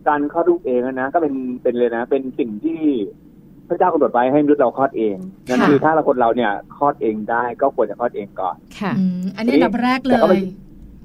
[0.08, 2.82] การคลอดลูกเองอะนะก็เป็นเป็นเลยนะ เป็นสิ่งที่
[3.70, 5.16] พระเจ้ากำหนดไว้ให้มนุษย์เราคลอดเอง
[5.48, 10.44] นั่นค่ะคือถ้าเราคนเราเนี่ยคลอดเองได้ก็ควรจะคลอดเองก่อนค่ะอืมอันนี้อันดับแรกเลแต่ก็ไม่ย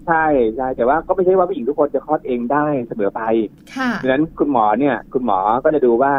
[0.07, 0.25] ใช่
[0.57, 3.23] ใช่แต่ว่าก็ไม่ใช่ว่าผู้หญิงทุกคนจะคลอดเองได้เสมอไป
[3.77, 6.13] ค่ะดังนั้นคุณหมอเนี่ย คุณหมอก็จะดูว่า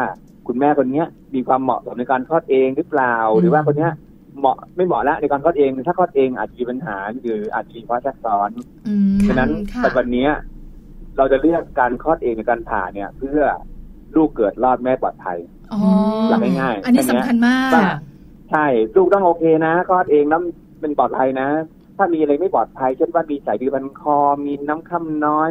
[0.46, 3.92] คุณแม่คนเนี้ยมีความเหมาะสมในการคลอดเองหรือเปล่าอืมหรือว่าคนเนี้ย
[4.38, 8.50] เหมาะไม่เหมาะละในการคลอดเอง ถ้าคลอดเองอาจจะมีปัญหาหรืออาจจะมีข้อแทรกซ้อน
[8.86, 10.30] อืมดังนั้นค่ะปัจจุบันเนี้ย
[11.16, 13.40] เราจะเลือกการคลอดเองในการผ่าเนี่ย เพื่อ
[14.16, 15.38] ลูกเกิดรอดแม่ปลอดภัย
[15.72, 15.80] อ๋อ
[16.30, 17.90] หลักง่ายๆอันนี้แค่เนี้สำยคัญมากว่า
[18.50, 18.66] ใช่
[18.96, 20.40] ลูกต้องโอเคนะคลอดเองแล้ว
[20.80, 21.48] เป็นปลอดภัยนะ
[21.96, 25.50] ถ้ามีอะไรไม่ปลอดภัยเช่นว่ามีสายดือพันคอมีน้ำค่ำน้อย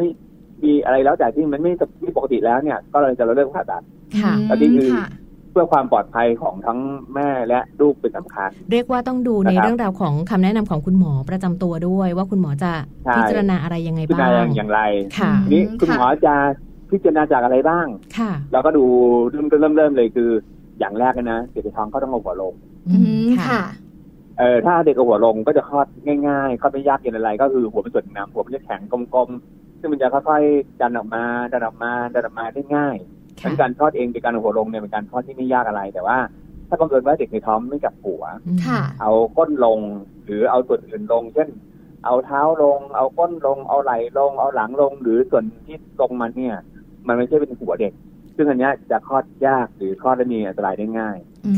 [0.64, 3.82] มีอะไรแล้วแต่ที่มันไม่ไม่ปกติแล้วเนี่ย ก็เลยจะเราเลือกผ่าตัด
[4.20, 5.06] ค่ะอันนี้คือค่ะ
[5.52, 6.78] เพื่อความปลอดภัยของทั้ง
[7.14, 12.72] แม่และลูกเป็นสำคัญ เรียกว่าต้องดูในนะครับเรื่องราวของคำแนะนำของคุณหมอประจำตัวด้วย ว่าคุณหมอจะ
[13.04, 14.80] ใช่พิจารณาอะไรยังไงพิจารบ้าณางอย่างไร
[15.18, 16.34] ค่ะอืมทีนี้คุณหมอจะ
[16.90, 17.86] พิจารณาจากอะไรบ้าง
[18.18, 18.84] ค่ะเราก็ดู
[19.30, 20.30] เริ่มเริ่มเริ่มเลยคือ
[20.78, 22.52] อย่างแรกเลยนะเด็กในท้องก็ต้องเอาหัวลง
[22.88, 23.62] อืมค่ะ
[24.38, 25.86] เออถ้าเด็กเอาหัวลงก็จะคลอด
[26.28, 36.16] ง่ายๆคลอดไม่ยากเย็นอะไร ก็คือหัวเป็นส่วนหน้ำหัวมันจะแข็งกลมๆซึ่งมันจะค่อยๆดันออกมาดันออกมาดันออกมาได้ง่ายค่ะ ทั้นการคลอดเองเป็นการเอาหัวลงเนี่ยเป็นการคลอดที่ไม่ยากอะไร แต่ว่า
[36.68, 39.78] ถ้าบังเอิญว่าเด็กในท้องไม่จับหัวอืมค่ะเอาก้นลง
[40.24, 41.48] หรือเอาส่วนอื่นลง เช่น
[42.04, 46.56] เอาเท้าลง เอาก้นลง เอาไหล่ลง เอาหลังลง หรือส่วนที่ลงมันเนี่ย
[47.06, 47.92] มันไม่ใช่เป็นหัวเด็ก
[48.36, 51.52] ซึ่งอันเนี้ยจะคลอดยากหรือคลอดได้มีอันตรายได้ง่ายอื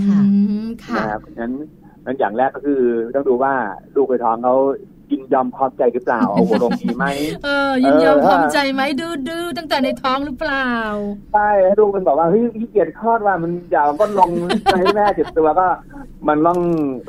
[0.65, 1.53] มค่ะนะครับนั้น
[2.05, 2.83] นั้นอย่างแรกก็คือ
[3.15, 3.55] ต้องดูว่า
[3.97, 4.57] ลูกในท้องเขา
[5.15, 7.05] ยินยอมพร้อมใจหรือเปล่าเอาหัวลงดีไหม
[7.45, 10.71] เออยินยอมเออพร้อมใจไหมดื้อดื้อตั้งแต่ในท้องหรือเปล่า
[11.33, 14.31] ใช่ให้ลูกมันบอกว่าเฮ้ยขี้เกียจคลอดว่ามันอยากเอาก้นลง
[14.79, 15.67] ให้แม่เจ็บตัวก็
[16.29, 16.59] มันต้อง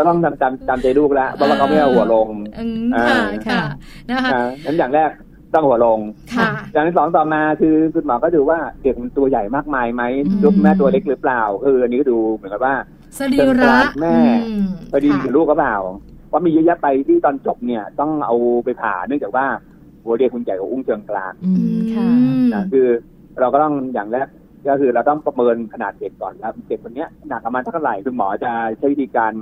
[0.08, 2.28] ต้องจำจำจำใจลูกแล้วเพราะว่าเขาไม่เอาหัวลง
[2.60, 3.62] อืมค่ะอ่าค่ะ
[4.10, 5.12] นะคะอ่านั้นอย่างแรก
[5.54, 6.00] ต้องหัวลง
[6.36, 12.76] ค่ะอย่างที่สองต่อมาคือคุณหมอก็ดูว่าเด็กมันตัวใหญ่มากมายไหมอืมลูกแม่ตัวเล็กหรือเปล่าเอออันนี้ก็ดูเหมือนกับว่า
[13.18, 14.16] สรีระแม่
[14.48, 15.78] อืมพอดีค่ะกับลูกก็เปล่า
[16.32, 19.46] ว่ามีเยอะแยะไปที่ตอนจบเนี่ย ต้องเอาไปผ่าเนื่องจากว่า
[20.04, 22.88] หัวเด็กคุณใหญ่กว่าอุ้งเชิงกลางอืมค่ะอืมนะคือ
[23.40, 24.28] เราก็ต้องอย่างแรก
[24.68, 29.34] ก็คือเราต้องประเมินขนาดเด็กก่อนแล้วเด็กคนเนี้ยหนักประมาณเท่าไหร่คุณหมอจะใช้วิธีการ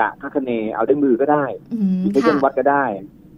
[0.00, 2.84] กะค่าคะเนเอาด้วยมือก็ได้อืมใช้เครื่องค่ะวัดก็ได้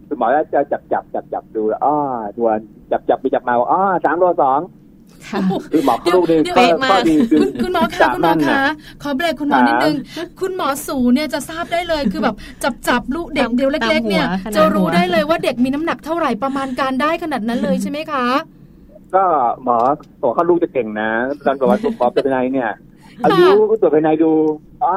[0.07, 1.95] คุณหมอจะจับจับจับจับดูอ้อ
[2.37, 2.49] ตัว
[2.91, 4.59] จับจับไปจับมาอ้อสามโลสอง
[5.27, 5.39] ค่ะ
[5.71, 8.61] คือหมอลูกนี่เดี๋ยวก็เป๊ะมากข้อดีคือคุณคุณหมอจัคะบคุณหมอนั่นคะน่ะ
[9.03, 9.95] ขอเบรกคุณหมอครับนิดนึง
[10.41, 18.25] คุณหมอสูเนี่ยจะทราบได้เลยคือแบบจับจับลูกเด็กตามเดียวเล็ก ๆ เนี่ยตามหัวขนาดจะรู้หัวได้เลยว่าเด็กมีน้ำหนักเท่าไหร่ประมาณการได้ขนาดนั้นเลยใช่ไหมคะ
[19.15, 19.23] ก็
[19.63, 19.77] หมอ
[20.21, 21.09] บอกเขาลูกจะเก่งนะ
[21.45, 22.69] ตอนก่อนว่าหมอเป็นภายในเนี่ย
[23.23, 23.47] อายุ
[23.81, 24.31] ตรวจภายในดู
[24.83, 24.95] อ่า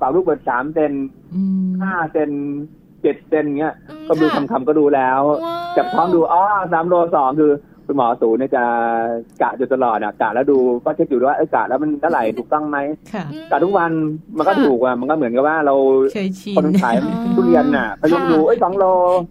[0.00, 0.92] ปากลูกเปิดสามเซน
[1.34, 2.30] อืมห้าเซน
[3.02, 7.52] เจ็ดเซนเงี้ยอืมก็ดูค่ะคำๆก็ดูแล้วว้าวจับท้องดูอ๋อสามโลสองคือ
[7.86, 8.64] คุณหมอสูเนี่ยจะ
[9.42, 12.78] กะอยู่ตลอดอะกะแล้วดูก็เช็คอยู่ด้วยว่าเอ้ยกะแล้วมันเท่าไหร่ถูกต้องไหม
[13.12, 13.90] ค่ะอืมกะทุกวัน
[14.36, 15.74] มันก็ถูกอะมันก็เหมือนกับว่าเรา
[16.14, 18.84] เคยชินคนขายอ๋อทุเรียนน่ะเขายกดูเอ้ยสองโล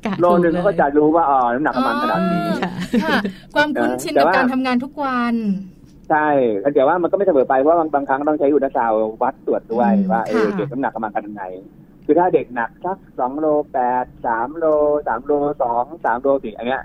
[0.06, 2.72] กะโลหนึ่งถูกเลยเขาก็จะรู้ว่าอ๋อน้ำหนักประมาณขนาดนี้ค่ะ
[3.04, 3.20] ค่ะ
[3.56, 5.36] ความคุ้นชินแต่กับว่าการทำงานทุกวัน
[6.10, 6.28] ใช่
[6.76, 11.46] แต่ว่ามันก็ไม่เสมอไปเพราะว่าบางบางครั้งต้องใช้อุลตราซาวด์วัดตรวจด้วยอืมว่าเออค่ะเด็กน้ำหนักประมาณขนาดไหน
[12.06, 14.66] คือถ้าเด็กหนักสักสองโลแปดสามโล
[15.08, 16.84] สามโลสองสามโลสี่อันเนี้ย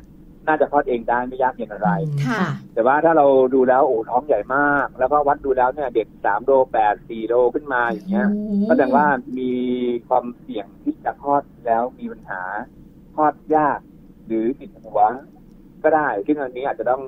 [0.48, 1.90] น่าจะคลอดเองได้ไม่ยากเย็นอะไร
[2.26, 2.42] ค่ะ
[2.74, 9.06] แต่ว่าถ้าเราดูแล้วโอ้ท้องใหญ่มาก แล้วก็วัดดูแล้วเนี่ยเด็กสามโลแปดสี่โลขึ้นมาอย่างเงี้ยโอ้โหก็แสดงว่า
[9.38, 9.52] มี
[10.08, 12.42] ความเสี่ยงที่จะคลอดแล้วมีปัญหา
[13.14, 13.78] คลอดยาก
[14.26, 15.00] หรือติดหัว
[15.82, 17.02] ก็ได้ ซึ่งอันนี้อาจจะต้อง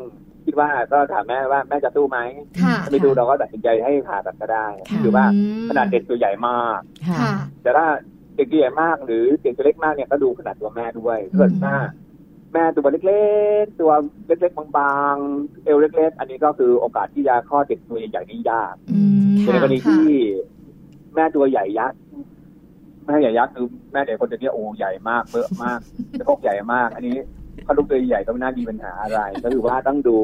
[0.44, 2.18] คิดว่าก็ถามแม่ว่าแม่จะสู้ไหม
[2.62, 7.86] ค่ะถ้าไม่สู้เราก็ตัดสินใจให้ผ่าตัดก็ได้ค่ะหรือว่าอืมขนาดเด็กตัวใหญ่มากค่ะค่ะแต่ถ้า
[8.36, 11.76] เด็กตัวใหญ่มากหรือเด็กตัวเล็กมากเนี่ยก็ดูขนาดตัวแม่ด้วยถ้าเกิดว่า
[12.52, 13.24] แม่ตัวเล็
[13.62, 13.92] กๆ ตัว
[14.26, 18.98] เล็กๆ บางๆ เอวเล็ก ๆ อันนี้ก็คือโอกาสที่จะคลอดเด็กตัวใหญ่ๆนี่ยากอื
[19.34, 20.08] มแต่ในกรณีค่ะที่
[21.14, 21.98] แม่ตัวใหญ่ยักษ์
[23.06, 25.78] แม่ใหญ่ยักษ์คือแม่เด็กคนเดียวเนี่ยโอ้ใหญ่มากเบอะมาก
[26.18, 27.16] สะโพกใหญ่มาก อันนี้
[27.64, 30.16] เขาลูกตัวใหญ่ก็ไม่น่ามีปัญหาอะไรก็คือว่าต้องดู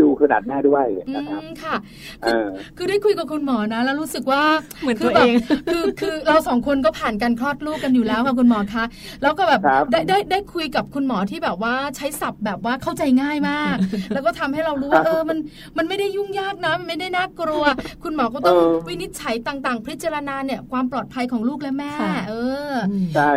[0.00, 1.76] ดูขนาดแม่ด้วยอืนะครับมค่ะ
[2.22, 4.42] เออคือได้คุยกับคุณหมอนะ แล้วรู้สึกว่า
[4.80, 5.34] เหมือนคืตัวแบเอบง
[5.72, 8.84] คือคือเราสองคนก็ผ่านการคลอดลูกกันอยู่แล้วค่ะคุณหมอคะ
[9.22, 13.76] แล้วก็แบบครับได้ได้ได้คุยกับคุณหมอที่แบบว่าใช้ศัพท์แบบว่าเข้าใจง่ายมาก
[14.14, 15.38] แล้วก็ทำให้เรารู้ว่าเออมัน
[15.78, 17.64] มันไม่ได้ยุ่งยากนะมันไม่ได้น่ากลัว
[18.02, 22.34] คุณหมอก็ต้องเออวินิจฉัยต่าง ๆ พิจารณาเนี่ยความปลอดภัยของลูกและแม่ค่ะเอ
[22.70, 22.72] อ
[23.14, 23.32] ใช่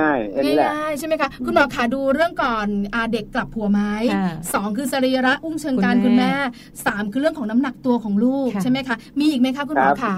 [0.00, 6.50] ง่ายๆอันนี้แหละง่ายๆใช่ไหมคะคุณหมอขาดูเรื่องก่อนอาเด็กกลับหัวไม้ค่ะสองคือสรีระอุ้งเชิงการคุคุณณแม่แม่
[6.86, 10.14] สามคือเรื่องของน้ำหนักตัวของลูกค่ะใช่ไหมคะ มีอีกไหมคะคุณหมอครับขา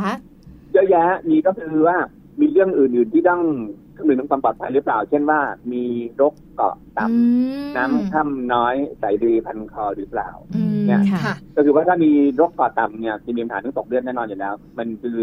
[0.72, 1.96] เยอะแยะมีก็คือว่า
[2.40, 3.42] มีเรื่องอื่นๆที่ต้อง
[3.96, 5.40] คำนึงถึงความปลอดภัยหรือเปล่า เช่นว่า
[5.72, 5.84] มี
[6.20, 7.16] รกเกาะต่อื
[7.62, 15.16] มำน้ำค่ำน้อยใส่ดีพันคอหรือเปล่าอืมเนี่ยค่ะก็คือว่าถ้ามีรกเกาะต่ำเนี่ยจะมีปัญหาเรื่องตกเลือดแน่นอนอยู่แล้ว มันคือ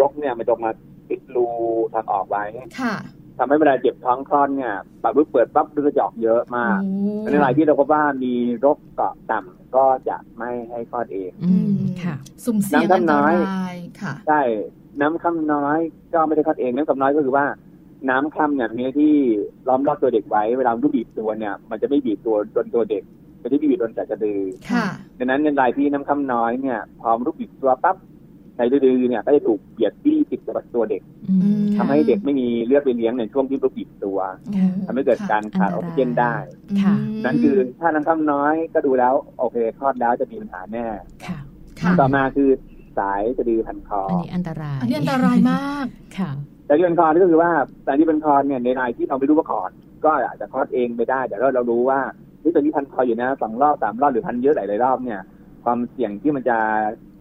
[0.00, 0.70] รกเนี่ยมันจะมา
[1.10, 1.46] ติดรู
[1.94, 2.44] ทางออกไว้
[2.80, 2.94] ค่ะ
[3.38, 8.32] ทำให้เวลาเจ็บท้องคลอดเนี่ยปากลูกเปิดปั๊บเลือดจะออกเยอะมากโอ้ในรายที่เราพบว่ามี
[8.64, 14.42] รกเกาะต่ำ ก็จะไม่ให้คลอดเองอืมค่ะ สุ่มเสี่ยงน้ำอันตน้อยรายค่ะใช่
[15.00, 15.78] น้ำค่ำน้อย
[16.14, 17.46] ก็ไม่ได้คลอดเอง น้ำค่ำน้อยก็คือว่า
[18.10, 19.14] น้ำค่ำเนี่ยมีที่
[19.68, 23.02] ล้อมรอบตัวเด็กไว้ เวลาลูกบีบตัวเนี่ย มันจะไม่บีบตัวโดนตัวเด็ก
[23.42, 24.86] มันจะไม่บีบโดนแต่กระดือค่ะ
[25.18, 27.96] ดังนั้นในรายที่น้ำค่ำน้อยเนี่ยพอลูกบีบตัวปั๊บ
[28.56, 34.18] ในดื้อๆเนี่ยก็จะถูกเบียดบี้ติดกับตัวเด็กอืมทำให้เด็กไม่มีเลือดไปเลี้ยงในช่วงที่ลูกบีบตัว
[34.56, 36.34] ค่ะทำให้เกิดการขาดออกซิเจนได้
[36.82, 40.86] ค่ะนั่นคือถ้าน้ำค่ำน้อยก็ดูแล้วโอเคคลอดแล้วจะมีปัญหาแน่
[41.26, 41.38] ค่ะ
[41.80, 42.50] ค่ะต่อมาคือ
[42.98, 45.86] สายสะดือพันคออันนี้อันตรายอันนี้อันตรายมาก
[46.18, 46.30] ค่ะ
[46.66, 47.50] แต่ที่เป็นคอนี่ก็คือว่า
[47.86, 49.70] สายที่เป็นคอเนี่ยในรายที่เราไม่รู้มาก่อน
[50.04, 52.00] ก็อาจจะคลอดเองไปได้ แต่เราเรารู้ว่า
[52.42, 55.20] ที่ตอนนี้พันคออยู่นะสองรอบสามรอบหรือพันเยอะหลายๆรอบเนี่ย
[55.64, 56.58] ความเสี่ยงที่มันจะ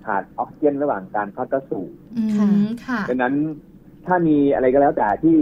[0.05, 3.33] ขาดออกซิเจนระหว่างการคลอดก็สูงอืค่ะมค่ะดังนั้น
[4.05, 5.37] ถ้ามีอะไรก็แล้วแต่ที่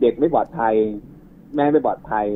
[0.00, 0.74] เด็กไม่ปลอดภัย
[1.54, 2.26] แม่ไม่ปลอดภัย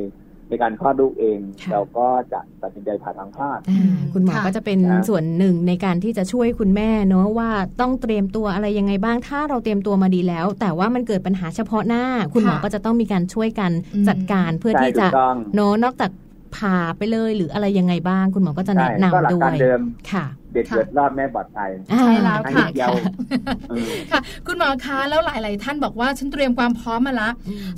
[0.49, 16.11] ในการคลอดลูกเองค่ะเราก็จะตัดสินใจผ่าทางคลอดอ่าคุณหมอค่ะก็จะเป็นครับส่วนหนึ่งในการที่จะช่วยคุณแม่เนอะว่าต้องเตรียมตัวอะไรยังไงบ้างถ้าเราเตรียมตัวมาดีแล้ว แต่ว่ามันเกิดปัญหาเฉพาะหน้า คุณหมอค่ะก็จะต้องมีการช่วยกันอืมจัดการเพื่อใช่ที่ถูจะกต้องเนอะนอกจาก
[16.57, 19.81] ผ่าไปเลยหรืออะไรยังไงบ้าง คุณหมอก็จะใช่แนะก็หลันำด้วการยเดิม
[20.13, 20.25] ค่ะ
[20.55, 22.95] เด็กค่ะเกิดรอดแม่ปลอดภัยอ่าใช่แล้วให้ค่ะเดียว
[23.71, 27.31] เออค่ะ คุณหมอคะแล้วหลาย ๆ ท่านบอกว่าฉันเตรียมความพร้อมมาละ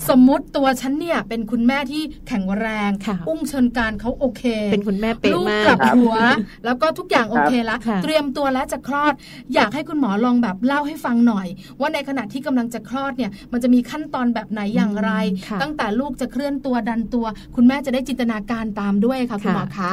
[0.09, 6.17] สมมุติตัวฉันเนี่ยเป็นคุณแม่ที่แข็งแรงค่ะอุ้งเชิญการเขาโอเค เป็นคุณแม่เป๊ะลูกมากกลับครับหัว
[6.65, 9.15] แล้วก็ทุกอย่างโอเคแล้วค่ะเตรียมตัวแล้วจะคลอด
[9.55, 11.47] อยากให้คุณหมอลองแบบเล่าให้ฟังหน่อย
[11.81, 15.11] ว่าในขณะที่กำลังจะคลอดเนี่ย มันจะมีขั้นตอนแบบไหนอย่างไร
[15.49, 19.93] ค่ะตั้งแต่ลูกจะเคลื่อนตัวดันตัว คุณแม่จะได้จินตนาการตามด้วยค่ะคุณหมอคะ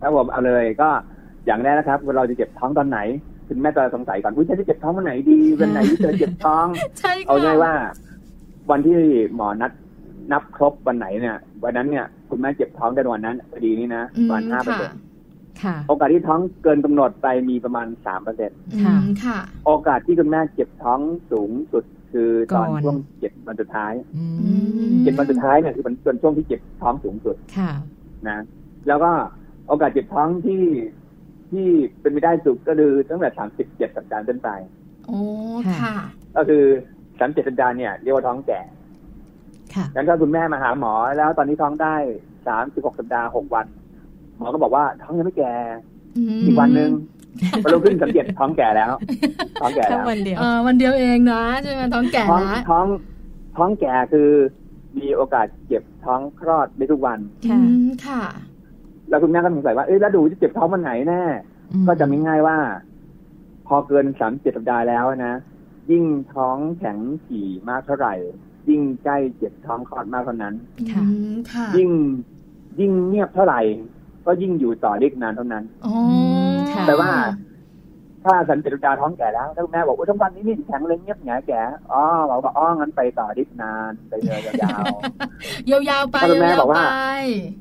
[0.00, 0.90] ถ้าผมเอาเลยก็
[1.46, 2.98] อย่างแรกนะครับว่าเราจะเจ็บท้องตอนไหน
[3.48, 6.66] คุณแม่จะสงสัยก่อนอุ้ยฉันจะเจ็บท้องวันไหนดีวันไหนที่เธอเจ็บท้อง
[6.98, 7.72] ใช่ค่ะเอาง่ายว่า
[8.70, 8.96] วันที่
[9.34, 9.72] หมอนัด
[10.32, 14.98] นับครบวันไหนเนี่ย วันนั้นเนี่ย คุณแม่เจ็บท้องได้วันนั้นพอดีนี่นะอืมประมาณห้าเปอร์ค่ะเซ็นต์
[15.62, 21.00] ค่ะโอกาสที่ท้องเกินกำหนดไปมีประมาณสามเปอร์เซ็นต์อืมค่ะโอกาสที่คุณแม่เจ็บท้อง
[21.32, 24.36] สูงสุดคือตอนก่อนช่วงเจ็ดวันสุดท้ายอืม
[24.92, 27.70] มเจ็ดวันสุดท้ายเนี่ยคือเป็นเป็นช่วงที่เจ็บท้องสูงสุดค่ะ
[28.28, 28.38] นะ
[28.88, 29.10] แล้วก็
[29.68, 30.62] โอกาสเจ็บท้องที่
[31.54, 31.68] ที่
[32.00, 34.50] เป็นไปได้สุดก็คือตั้งแต่สามสิบเจ็ดสัปดาห์ขึ้นไป
[35.06, 35.20] โอ้
[35.66, 35.96] ค่ะค่ะ
[36.36, 36.64] ก็คือ
[37.18, 38.60] สามเจ็ดสัปดาห์เนี่ยเรียกว่าท้องแก่
[39.74, 41.94] ค่ะงั้นถ้าคุณแม่มาหาหมอ แล้วตอนนี้ท้องได้
[42.46, 43.66] สามสิบหกสัปดาห์หกวัน
[44.36, 45.54] หมอก็บอกว่าท้องยังไม่แก่
[46.44, 46.90] อีกวันหนึ่ง
[47.62, 48.92] พอเราขึ้นสังเกตท้องแก่แล้ว
[49.60, 52.86] ท้องแก่แค่แล้ววันเดียวเออวันเดียวเองนะใช่ไหมท้องแก่ท้องนะท้อง
[53.56, 54.30] ท้องแก่คือ
[54.98, 58.22] มีโอกาสเจ็บท้องคลอดได้ทุกวันค่ะอืมค่ะ
[59.14, 61.22] แล้วคุณแม่ก็สงสัยว่าเอ๊ะแล้วดูจะเจ็บท้องวันไหนแน่
[61.72, 62.56] อืมก็จะไม่ง่ายว่า
[63.66, 65.34] พอเกินสามเจ็ดสัปดาห์แล้วนะ
[65.90, 66.04] ยิ่ง
[66.34, 68.14] ท้องแข็งถี่มากเท่าไหร่
[68.68, 70.54] ยิ่งใกล้เจ็บท้องคลอดมากเท่านั้น
[70.92, 71.90] ค่ะอืมค่ะยิ่ง
[72.80, 73.60] ยิ่งเงียบเท่าไหร่
[74.26, 75.94] ก็ยิ่งอยู่ต่อได้อีกนานเท่านั้นอ๋อ
[76.72, 77.10] ค่ะแต่ว่า
[78.24, 81.60] ถ้าสันเจ็ดสัปดาห์ท้องแก่แล้วถ้าคุณแม่บอกว่าทั้งวันนี้นี่แข็งเลยเงียบแงแก่
[81.92, 84.76] อ๋อเราบอกอ๋องั้นไปต่อได้อีกนานไปเลยยา
[85.78, 86.94] วๆยาวๆไปถ้าคุณแม่ยาวบอกๆว่าไป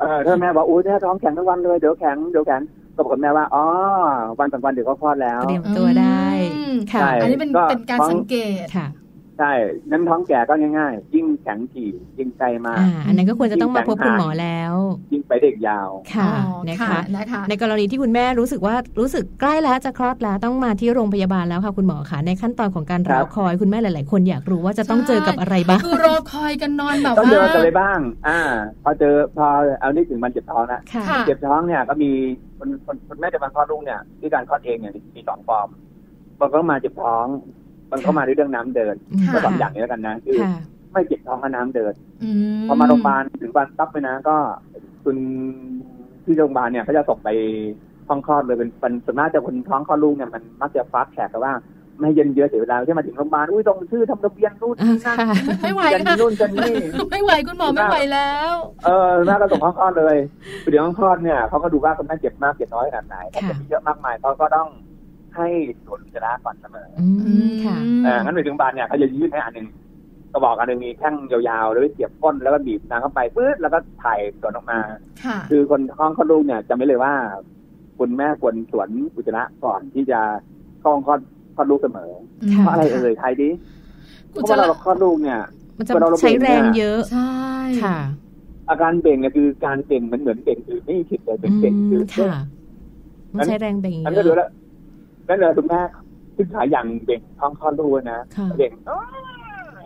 [0.01, 2.61] เออถ้าแม่บอกอุ้ยถ้าท้องแข็งทั้งวันเลยเดี๋ยวแข็งเดี๋ยวแข็ง
[2.95, 3.65] ก็บอกกับแม่ว่าอ๋อ
[4.39, 8.87] วันสองวันเดี๋ยวก็คลอดแล้วเตรียมตัวได้อืมค่ะใช่อันนี้เป็นก็เป็นการท้องสังเกตค่ะ
[9.37, 9.51] ใช่
[9.91, 14.73] นั้นท้องแก่ก็ง่ายๆ ยิ่งแข็งถี่ยิ่งใกล้มากอ่าอันนั้นก็ควรจะต้องมาพบคุณหมอแล้ว
[15.13, 28.39] ยิ่งไปเด็กยาวค่ะอ๋อนะคะนะคะ ในกรณีที่คุณแม่รู้สึกว่ารู้สึกใกล้แล้วจะคลอดแล้วต้องมาที่โรงพยาบาลแล้วค่ะคุณหมอค่ะในขั้นตอนของการรอคอยคุณแม่หลาย ๆ คนอยากรู้ว่าจะต้องเจอกับอะไรบ้างคือรอคอยกันนอนแบบต้องว่าเจอกันเลยบ้าง อ่า
[28.83, 29.47] พอเจอพอ
[29.79, 32.11] เอานี่ถึงมันเจ็บท้องนะค่ะค่ะเจ็บท้องเนี่ยก็มี
[32.57, 35.69] คนคนคนแม่จะมาคลอดลูกเนี่ยที่การคลอดเองเนี่ยมีสองฟอร์ม
[36.39, 37.25] บางก็มาเจ็บท้อง
[37.93, 38.95] บางก็มาด้วยเรื่องน้ำเดิน
[39.27, 40.53] ค่ะก็สองอย่างนี้แล้วกันนะคือค่ะ
[40.91, 42.29] ไม่เจ็บท้องกับน้ำเดินอื
[42.67, 44.35] พอมาโรงพยาบาลถึงวันตับไปนะ ก็
[45.03, 45.17] คุณ
[46.23, 47.29] ที่โรงพยาบาลเนี่ยเขาจะส่งไป
[48.07, 51.53] ห้องคลอดเลยเป็นเป็นส่วนมากจะคนท้องคลอดลูกเนี่ยมันมักจะฟาสต์แทร็กแต่ว่า
[51.99, 56.73] ไม่เย็นเยอะเสียเวลาที่มาถึงโรงพยาบาลอุ้ยต้องชื่อทำทะเบียนนู่นอ่านี่นั่นค่ะไม่ไหวกันค่ะนู่นกันนี่
[57.11, 58.53] ไม่ไหวคุณหมอไม่ไหวแล้ว
[58.85, 60.17] เออแม่ก็ส่งห้องคลอดเลย
[60.61, 64.67] ไปถึงห้องคลอดเนี่ยเขาก็ดูว่าคุณแม่เจ็บมากเจ็บน้อยขนาดไหนถ้าค่ะเจ็บเยอะมากมายเขาก็ต้อง
[65.35, 65.47] ให้
[65.85, 69.67] ตรวจอุจจาระก่อนเสมออืมค่ะอ่างั้นไปถึงโรงพยาบาลเนี่ยเขาจะยื่นให้อันหนึ่ง
[70.31, 74.79] กระบอกอันหนึ่งมีแท่งยาวๆแล้วก็เสียบก้นแล้วก็บีบน้ำเข้าไปปื๊ดแล้วก็ถ่ายส่วนออกมา
[75.23, 77.13] ค่ะ คือคนท้องคลอดลูกเนี่ยจำไว้เลยว่า
[77.97, 80.19] คุณแม่ควรสวนอุจจาระก่อนที่จะ
[80.79, 81.19] เข้าห้องคลอด
[81.55, 82.11] คลอดลูกเสมอ
[82.53, 83.49] ค่ะ เพราะอะไรเอ่ยทายดิ
[84.29, 85.39] เพอุจราะจาเวลาระเราคลอดลูกเนี่ย
[85.77, 87.33] มันจะเวลาเราใช้แรงเบ่งเนี่ยเยอะใช่
[87.83, 87.97] ค่ะ
[88.69, 92.33] อาการเบ่งเนี่ยคือการเบ่งมันเหมือนเบ่งคือไม่มีผิดเลยเป็นเบ่งคือมค่ะ
[93.37, 94.49] มันใช้แรงเบ่งเยอันก็ดูอะ แล้ว
[95.27, 95.81] นั่นเลยคุณแม่
[96.35, 98.99] ขึ้นขาอย่างเบ่งท้องคลอดลูกนะค่ะเบ่งอ้า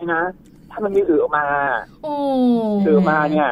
[0.02, 0.22] ยนะ
[0.70, 1.44] ถ้ามันมีอือออกมา
[2.02, 2.12] โอ้
[2.86, 3.48] อือมาเนี่ย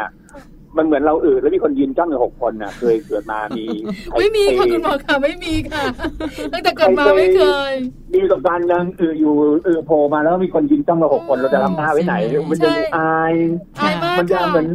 [0.77, 3.65] มันเหมือนเราอือแล้วมีคนยืนจ้องอยู่หกคนน่ะเคยเกิดมามี
[4.11, 5.85] ใครไม่มีค่ะใรคุณหมอค่ะไม่มีค่ะ
[6.53, 7.73] ตั้งแต่เกิดมาไม่เคย
[8.13, 9.33] มีประสบการณ์ยังอืออยู่
[9.67, 12.15] อือโผล่มาแล้วมีคนยืนจ้องเราหกคนเราจะทำหน้าไว้ไหน
[12.51, 13.35] มันจะอาย
[13.81, 14.69] อายมากมันจะค่ะเหมือน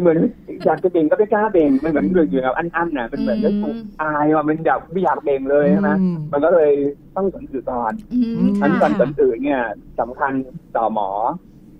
[0.00, 0.18] เหมือน
[0.66, 6.70] อยากจะเบ่งก็ไม่กล้าเบ่งมันเหมือนอยู่อยู่แบบอันๆน่ะเป็นเหมือนอืมถูกอายว่ามันอยากไม่อยากเบ่งเลยใช่ไหมอืมมันก็เลย
[7.16, 8.18] ต้องสนสื่อก่อนอื
[8.48, 9.60] มอันค่ะก่อนสนสื่อเนี่ย
[10.00, 10.32] สำคัญ
[10.76, 11.10] ต่อหมอ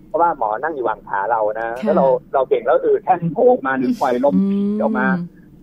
[0.07, 4.35] เพราะว่าหมอนั่งอยู่วางขาเรานะค่ะแล้วเราเราเบ่งแล้วอือแท่นโผล่ออกมาหรือปล่อยลม
[4.81, 5.07] ออกมา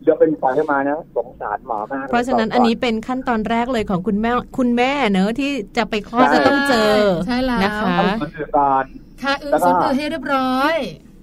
[0.03, 6.90] เดี๋ยวเป็นปล่อยขึ้นมานะสงสารหมอมากลยเพราะฉะนั้นก่อันนี้เป็นขั้นตอนแรกเลยของคุณแม่คุณแม่เนอะที่จะไปคลอดจะต้องเจอ
[7.26, 8.84] ใช่แล้วนะคะต้องสนสื่อก่อน
[9.22, 10.74] ค่ะอือแล้วก็สนอือให้เรียบร้อย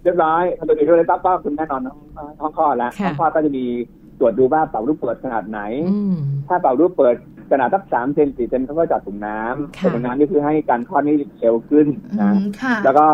[0.04, 3.66] เรียบร้อยทำตัวเองเลยปั๊บก็คุณแม่นอนห้องห้องคลอดแล้วค่ะห้องคลอดก็จะมี
[4.20, 5.60] ตรวจดูว่าเป่าลูกเปิดขนาดไหน
[5.92, 6.16] อืม
[6.48, 7.16] ถ้าเป่าลูกเปิด
[7.52, 13.08] ขนาดสักสามเซนสี่เซนเขาก็เจัดถุงน้ำค่ะแต่ถุงน้ำนี่คือให้การคลอดนี่เร็วขึ้นอืนะมค่ะแล้วก็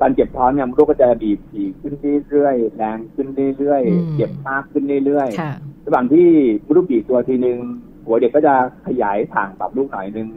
[0.00, 1.94] ตอนเจ็บท้องเนี่ยมดลูกก็จะบีบถี่ขึ้น
[2.28, 6.26] เรื่อยๆแรงขึ้นเรื่อยอืมๆเจ็บมากขึ้นเรื่อยค่ะๆระหว่างที่
[6.66, 7.58] มดลูกบีบตัวทีนึง
[8.04, 8.54] หัวเด็กก็จะ
[8.86, 10.28] ขยายถ่างปรับลูกหน่อยนึง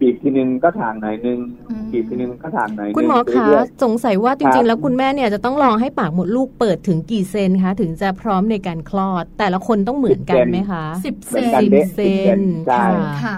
[0.00, 1.38] บีบทีนึงก็ถ่างหน่อยนึง
[1.70, 13.36] อืมบีบทีนึงก็ถ่างหน่อยนึงคุณหมอคะเรื่อยสงสัยว่าจครัริงบๆแล้วคุณแม่เนี่ยจะต้องรอให้ปากมดลูกเปิดถึงกี่เซนคะถึงจะพร้อมในการคลอด แต่ละคนต้องเหมือนกันไหมคะสิบๆเหเซมือนกันนเด้เซสิบเซนนใช่ค่ะค่ะ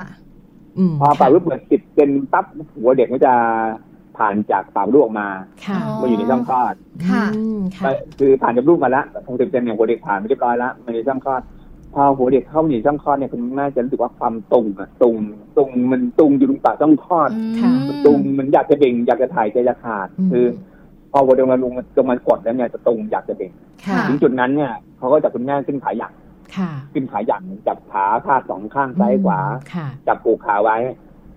[0.78, 2.44] อืมพอปากลูกเปิดสิบเซนปั๊บ
[2.74, 3.34] หัวเด็กก็จะ
[4.16, 5.28] ผ่านจากปากลูกออกมา
[5.66, 6.74] ค่ะอ๋อมาอยู่ในช่องคลอด
[7.11, 7.84] ค่ะอืมค่ะ
[8.18, 11.42] คือผ่านจากลูกมาแล้วหกสิบเซนเนี่ยหัวเด็กผ่านไปเรียบร้อยแล้วมันในช่องคลอด
[11.99, 15.16] พอหัวเด็กเข้ามาอยู่ในช่องคลอดเนี่ยคุณแม่จะรู้สึกว่าความตุงอะตุง
[15.59, 17.30] ตุงมันตุงอยู่ตรงปากช่องคลอด
[17.61, 20.46] ค่ะมันตุงมันอยากจะเบ่งอยากจะถ่ายใจจะขาดอืมคือ
[21.12, 23.53] พอหัวเด็กมาลงลงมากดแล้วเนี่ยจะตุงอยากจะเบ่ง
[23.86, 26.12] ค่ะถึงจุดนั้นเนี่ยเขาก็จับคุณแม่ขึ้นขาหยัก
[26.57, 29.40] ค่ะขึ้นขาหยักจับขาพาดสองข้างซ้ายขวา
[29.74, 30.76] ค่ะจับปูกขาไว้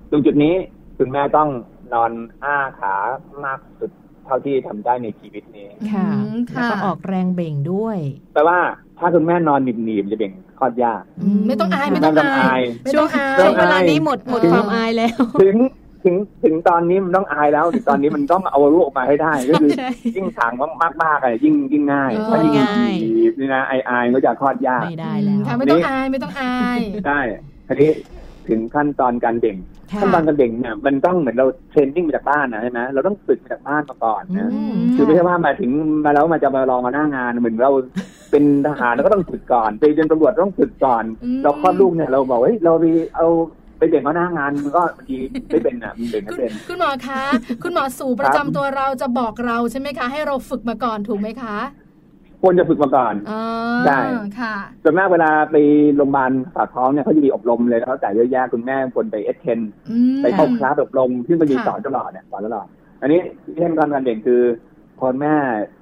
[0.09, 0.53] ตรงจุดนี้
[0.97, 1.49] คุณแม่ต้อง
[1.93, 2.12] นอน
[2.43, 2.95] อ้าขา
[3.45, 7.98] มากสุดเท่าที่ทำได้ในชีวิตนี้ค่ะอืมแล้วค่ะก็ออกแรงเบ่งด้วย
[8.34, 8.60] แปลว่า
[9.00, 15.56] ถ้าคุณแม่นอนหนีบๆจะเบ่งคลอดยากอืมไม่ต้องอายไม่ไม่ต้องต้องอาอายยไม่ต้องอายช่วงเวลานี้หมดหมดเออความอายแล้วถึง
[16.04, 27.20] ถึงถึงตอนนี้มันต้องอายแล้วถึงตอนนี้มันต้องเอาลูกออกมาให้ได้ก็คือใช่ยิ่งถางมากมากๆอะยิ่งยิ่งง่ายเออถ้ายิ่งง่ายบีบนี่นะไออายก็จะคลอดยากไม่ได้แล้วค่ะไม่ต้องอายไม่ต้องอายได้
[27.68, 27.92] ทีนี้
[28.48, 35.72] ถึงขั้นตอนการเบ่งค่ะ ขั้นตอนการเบ่งเนี่ยมันต้องเหมือนเราเทรนนิ่งมาจากบ้านนะใช่ไหมเราต้องฝึกมาจากบ้านมาก่อนนะอืมคือไม่ใช่ว่ามาถึง
[36.06, 37.72] มาแล้วมาจะมาลองมาหน้างานเหมือนเรา
[38.32, 42.86] เป็นทหารเราก็ต้องฝึกก่อนไปเรียนตำรวจต้องฝึกก่อนอืมเราคลอดลูกเนี่ยเราบอกเฮ้ยเราไป
[43.16, 43.28] เอา
[43.78, 45.18] ไปเบ่งเอาหน้างานมันก็บางที
[45.48, 47.22] ไม่เป็นอะมันเบ่งไม่คุณเป็นคุณหมอคะ
[47.64, 51.58] คุณหมอสู่ประจำตัวเราจะบอกเราใช่ไหมคะ ให้เราฝึกมาก่อนถูกไหมคะ
[52.42, 53.39] ควรจะฝึกมาก่อนอ๋อ
[53.88, 54.00] ได้
[54.39, 55.56] ค่ะส่วนมากเวลาไป
[55.96, 62.68] โรงพยาบาลฝากท้องเนี่ยเขาจะมีอบรมเลยแล้วเขาจ่ายเยอะแยะคุณแม่ควรไปเอสเทนอืมไปเข้าคลาสอบรมซึ่งมันมีค่ะสอนตลอดเนี่ยสอนตลอด
[63.02, 64.42] อันนี้ที่ทำการการเด่นคือ
[65.00, 65.34] พอแม่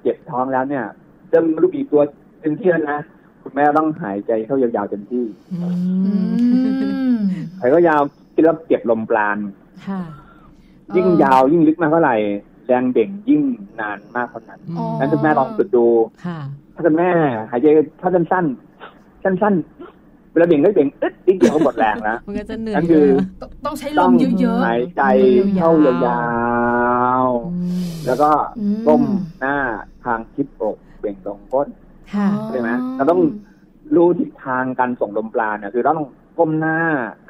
[0.02, 0.84] เจ็บท้องแล้วเนี่ย
[1.28, 2.02] เริ่มรู้บีบตัว
[2.40, 3.00] เต็มที่แล้วนะ
[3.42, 5.68] คุณแม่ต้องหายใจเข้ายาวๆเต็มที่อื
[6.06, 6.12] อื
[7.16, 7.20] มม
[7.60, 8.00] หายก็ยาว
[8.34, 9.38] คิดแล้วเก็บลมปราณ
[9.86, 10.02] ค่ะ
[10.96, 12.16] ยิ่งยาวยิ่งลึกมากเท่าไหร่
[12.70, 13.42] แรงเบ่งยิ่ง
[13.80, 15.86] นานมากเท่านั้นอ๋อนั้นคุณแม่ลองฝึกดู
[16.26, 16.38] ค่ะ
[16.74, 17.10] ถ้าคุณแม่
[17.50, 17.66] หายใจ
[18.00, 23.06] ถ้าสั้นๆสั้นๆเวลาเบ่งก็เบ่งอึดนิดเดียวก็หมดแรงแล้วมันก็จะเหนื่อยนั่นคือ
[23.40, 25.02] ต้องต้องใช้ลต้องมเยอะหายใจ
[25.56, 25.70] เข้า
[26.06, 26.24] ยา
[27.24, 29.02] วอืมๆแล้วก็อืมก้ม
[29.40, 29.56] หน้า
[30.04, 31.68] ทางทิศอกเบ่งตรงก้น
[32.14, 33.20] ค่ะใช่ไหมเราต้อง
[33.94, 36.08] รู้ทิศทางการส่งลมปราณเนี่ยคือเราต้อง
[36.40, 36.76] ก้มหน้า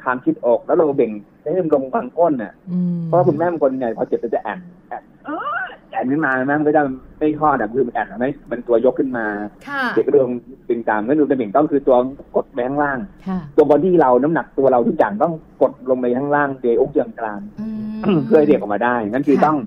[0.03, 5.37] ทางทิศอกแล้วเราเบ่งให้มันลงกลางก้นเนี่ยอืมเพราะว่าคุณแม่บางคนเนี่ยพอเจ็บก็จะแอนแอนเอ้
[5.67, 6.81] ยแอนขึ้นมาแม่งไม่ได้
[7.17, 10.29] ไม่คลอดอะคือมันแอนอะไม่มันตัวยกขึ้นมาๆค่ะเด็กก็โดน
[10.67, 11.97] ตึงตามก็ดูเป็นเบ่งต้องคือตัว
[12.35, 19.57] กดไปข้างล่างค่ะตัวบอดี้เราน้ำหนักตัวเราทุกอย่างต้องกดลงไปข้างล่างเดยอกเยืองกลางอืมเพื่อให้เด็กออกมาได้นั่นคือค่ะต้อง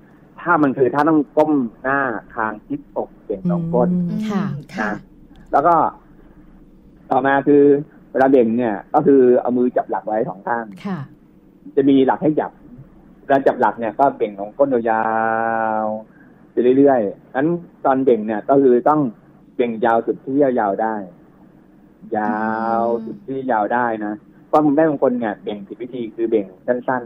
[0.41, 1.99] ถ้ามันคือถ้าต้องก้มหน้า
[2.35, 4.43] ทางทิศอกเบ่งตรงก้นอืมค่ะ
[4.75, 4.97] ค่ะนะ
[5.51, 5.75] แล้วก็
[7.11, 7.63] ต่อมาคือ
[8.15, 10.99] เวลาเบ่งเนี่ย ก็คือเอามือจับหลักไว้สองข้างค่ะ
[11.75, 12.51] จะมีหลักให้จับ
[13.23, 15.03] เวลาจับหลักเนี่ยก็เบ่งของก้นยา
[15.83, 17.47] วๆไปเรื่อยๆนั้น
[17.85, 19.01] ตอนเบ่งเนี่ย ก็คือต้อง
[19.55, 20.95] เบ่งยาวสุดที่ยาวๆได้
[22.17, 22.35] ยา
[22.79, 24.13] วสุดที่ยาวได้นะ
[24.47, 27.03] เพราะคุณแม่บางคนเนี่ยเบ่งผิดวิธีคือเบ่งสั้น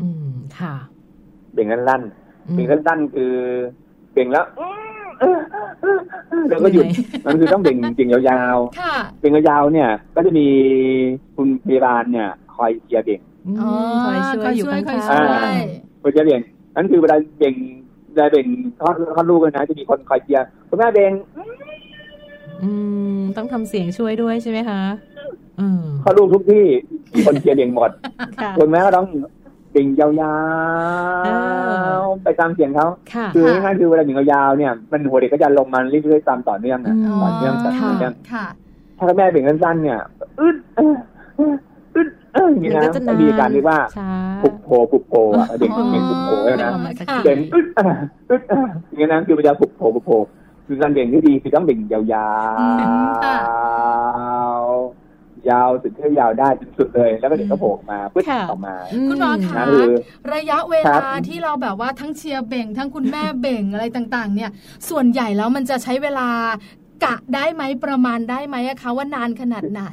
[0.00, 3.32] อืมค่ะๆเบ่งสั้นๆอืมเบ่งสั้นๆคือ
[4.12, 4.46] เบ่งแล้ว
[6.48, 6.86] แล้วก็หยุด
[7.26, 10.46] มันคือต้องเบ่งจริงๆยาวๆค่ะเป็นยาวๆเนี่ย ก็จะมี
[11.36, 13.70] คุณพยาบาลเนี่ย คอยเชียร์เบ่งอืมอ๋อ
[14.04, 15.56] คอยช่วยอยู่ข้างคอยๆช่วย
[16.02, 16.40] คอยเชียร์เบ่ง
[16.74, 17.54] นั่นคือเวลาเบ่ง
[18.12, 18.46] เวลาเบ่ง
[18.80, 21.12] คลอดคลอดลูกเลยนะจะมีคนคอยเชียร์คุณแม่เบ่ง
[22.62, 22.70] อื
[23.16, 24.80] มต้องทำเสียงช่วยด้วยใช่ไหมคะ
[25.60, 26.64] อืมคลอดลูกทุกที่
[27.14, 27.90] มีคนเชียร์เบ่งหมด
[28.38, 29.06] ค่ะคุณแม่ก็ต้อง
[29.74, 30.08] เบ่งยา
[31.24, 31.28] เอ
[31.84, 38.46] อวๆไปตามเสียงเขาค่ะคือง่ายๆคือเวลาเบ่งยาวๆเนี่ยมันหัวเด็กก็จะลงมาเรื่อยๆตามต่อเนื่องนะอืมต่อเนื่องต่อค่ะเนื่องค่ะ
[38.98, 39.98] ถ้าคุณแม่เบ่งสั้นๆเนี่ย
[40.40, 40.96] อึดเออ
[41.36, 41.54] เออ
[41.96, 44.10] อึดเอออย่างนี้มันนะก็จะนานมีการเรียกว่าช้า
[44.42, 47.84] ปุกโผปุกโผอะเด็กเด็กปุกโผเลยนะไม่ออกมาสักทีเด่นอึดอะ
[48.30, 50.10] อึดอะอย่างนี้นะคือมันจะปุกโผปุกโผ
[50.66, 52.02] คือการเด่นที่ดีคือต้องเด่นยาว
[52.60, 52.80] อืม
[53.24, 55.03] ค่ะๆ
[55.50, 58.74] ยาวสุดที่ยาวได้จนสุดเลย แล้วก็เด็กก็โผล่ออกมาปึ๊ดค่ะออกมา
[59.08, 59.84] คุณหมอคะนะคือ
[60.34, 64.50] ระยะเวครัลาบที่เราแบบว่าทั้งเชียร์เบ่ง ทั้งคุณแม่เบ่งอะไรต่างๆ เนี่ย
[64.88, 66.28] ส่วนใหญ่แล้วมันจะใช้เวลา
[67.04, 69.84] กะได้ไหมประมาณได้ไหมอะคะว่านานขนาดไหน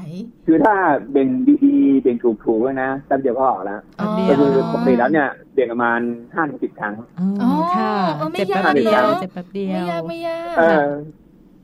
[0.46, 0.74] คือถ้า
[1.12, 1.30] เบ่ง
[1.64, 6.00] ดีๆเบ่งถูกๆไว้นะแป๊บเดียวก็ออกแล้วอ๋อก็คือปกติแล้วเนี่ยเบ่งประมาณ
[6.34, 10.86] ห้าถึงสิบครั้งอ๋อค่ะอ๋อไม่เจ็บยากแป๊บเดียวเนอะเจ็บแป๊บเดียไม่วยากไม่ยากเออ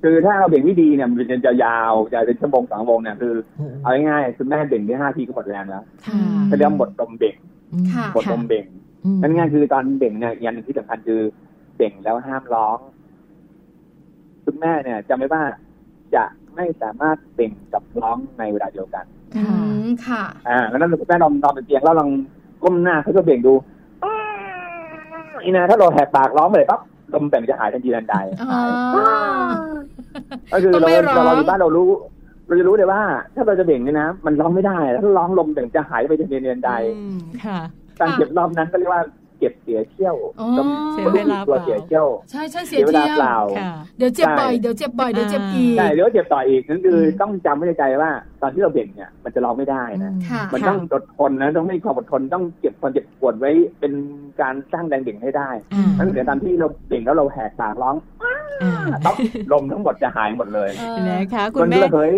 [0.03, 7.35] คือถ้าเราเบ่งไม่ดีเนี่ยมันจะยาวจะเป็นชั่วโมงสองชั่วโมงเนี่ยคือโอ้โหเอาง่ายๆคุณแม่เบ่งได้ห้าทีก็หมดแรงแล้วค่ะเขาเรียกว่าหมดลมเบ่ง
[7.73, 8.65] อืมค่ะหมดลมเบ่ง
[9.05, 11.21] อืมนั่นง่ายคือตอนเบ่งเนี่ยอีกอย่างหนึงที่สำคัญคือ
[11.77, 12.77] เบ่งแล้วห้ามร้อง
[14.45, 15.43] คุณแม่เนี่ยจำไว้ว่า
[16.15, 16.23] จะ
[16.55, 19.05] ไม่สามารถเบ่งกับร้องในเวลาเดียวกัน
[19.37, 19.43] อื
[19.83, 22.09] มค่ะ อ่าแล้วนั้นคุณแม่ลองนอนบนเตียงแล้วลอง
[22.63, 23.53] ก้มหน้าเขาก็เบ่งดู
[25.43, 26.81] อีนะถ้าเราแหกปากร้องไปเลยปั๊บ
[27.13, 28.61] ลมเบ่งจะหายทันทีทันใดอ๋อ
[30.51, 31.89] ก็คือต้องเราไม่ร้องเราอยู่บ้านเรารู้
[32.47, 33.01] เราจะรู้เลยว่า
[33.35, 37.59] ถ้าเราจะเบ่งเนี่ยนะ มันร้องไม่ได้ ถ้าร้องลมเบ่งจะหายไปทันทีทันใดอืมค่ะ
[37.99, 39.03] การเก็บรอบนั้นก็เรียกว่า
[39.39, 48.09] เก็บเสียเที่ยวอ๋อลมเสียเวลาตัวเปล่าเสียเที่ยวใช่ใช่เสีเสียยเวลาเที่ยวเปล่าค่ะเดี๋ยวเจ็บใช่บ่อยเดี๋ยวเจ็บบ่อยเดี๋ยวเจ็บอีกใช่เดี๋ยวเจ็บต่ออีกนั่นคืออมต้องจำไว้ในใจว่า
[48.41, 53.93] ตอนที่เราเบ่งเนี่ยมันจะร้องไม่ได้นะค่ะมันต้องอดทนนะต้องมีความอดทนต้องเก็บความเจ็บปวดไว้เป็น
[54.41, 57.95] การสร้างแรงเบ่งให้ได้อ่านั่นเดี๋ยวตอนที่เราเบ่งแล้วเราแหกปากร้อง
[58.63, 59.15] อ่าต้อง
[59.53, 62.11] ลมทั้งหมดจะหายหมดเลยเออนะคะคุณมันแม่ระเหย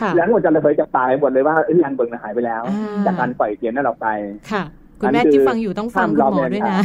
[0.00, 4.06] ค่ะแรงหมดจะระเหยจากปากไปหมดเลยว่าเอ้ยแรงเบิ่งน่ะหายไปแล้วอ่าจากการปล่อยเสียงนั้นออกไป
[5.02, 6.84] ค่ะคุณแม่อันนี้ที่คือฟังอยู่ต้องฟังห้ามคุณหมอร้องด้วยเด็ดนะขาด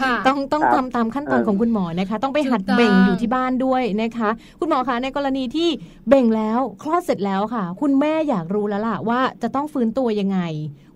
[0.00, 5.68] ค่ะต้องต้องครับทำตามขั้นตอนเออของคุณหมอนะคะ ต้องไปหัดถูกต้องเบ่งอยู่ที่บ้านด้วยนะคะ คุณหมอคะในกรณีที่
[6.08, 10.38] เบ่งแล้วคลอดเสร็จแล้วค่ะ คุณแม่อยากรู้แล้วล่ะว่าจะต้องฟื้นตัวยังไง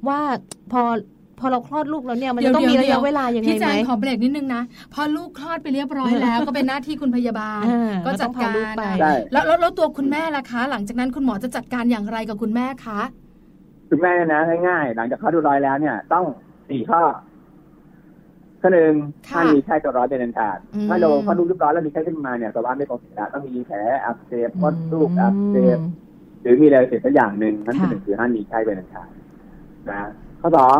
[0.09, 0.21] ว่า
[0.73, 0.83] พอ
[1.41, 4.63] พพอเราคลอดลูกแล้วเนี่ยมันจะต้องมีระยะเวลายังไงพี่แจไหมงขอเบรกนิดนึงนะ
[4.95, 13.01] พอลูกคลอดไปเรียบร้อยแล้ว ก็เป็นหน้าที่คุณพยาบาลอ่าก็จัดการก็ต้องพาลูกไปได้แล้วแล้วแล้วตัวคุณแม่ล่ะคะ หลังจากนั้นคุณหมอจะจัดการอย่างไรกับคุณแม่คะ
[13.91, 16.25] คุณแม่นะง่ายๆหลังจากคลอดเรียบร้อยแล้วเนี่ยต้อง
[16.73, 17.03] สี่ข้อ
[18.61, 18.93] ข้อหนึ่ง
[19.33, 20.59] ถ้ามีไข้ตัวร้อนเป็นอันขาด
[20.89, 25.79] ถ้าเราคลอดลูกเรียบร้อยแล้วมีไข้ขึ้นมาเนี่ยสภาพไม่ปกติแล้วต้องมีแผลอักเสบมดลูกอักเสบ
[26.43, 29.11] หรือมีอะไรเสร็จสักอย่างหนึ่งนั่นคือหนึ่งคือห้ามมีไข้เป็นอันขาด
[29.91, 29.99] นะ
[30.41, 30.79] ข้อสอง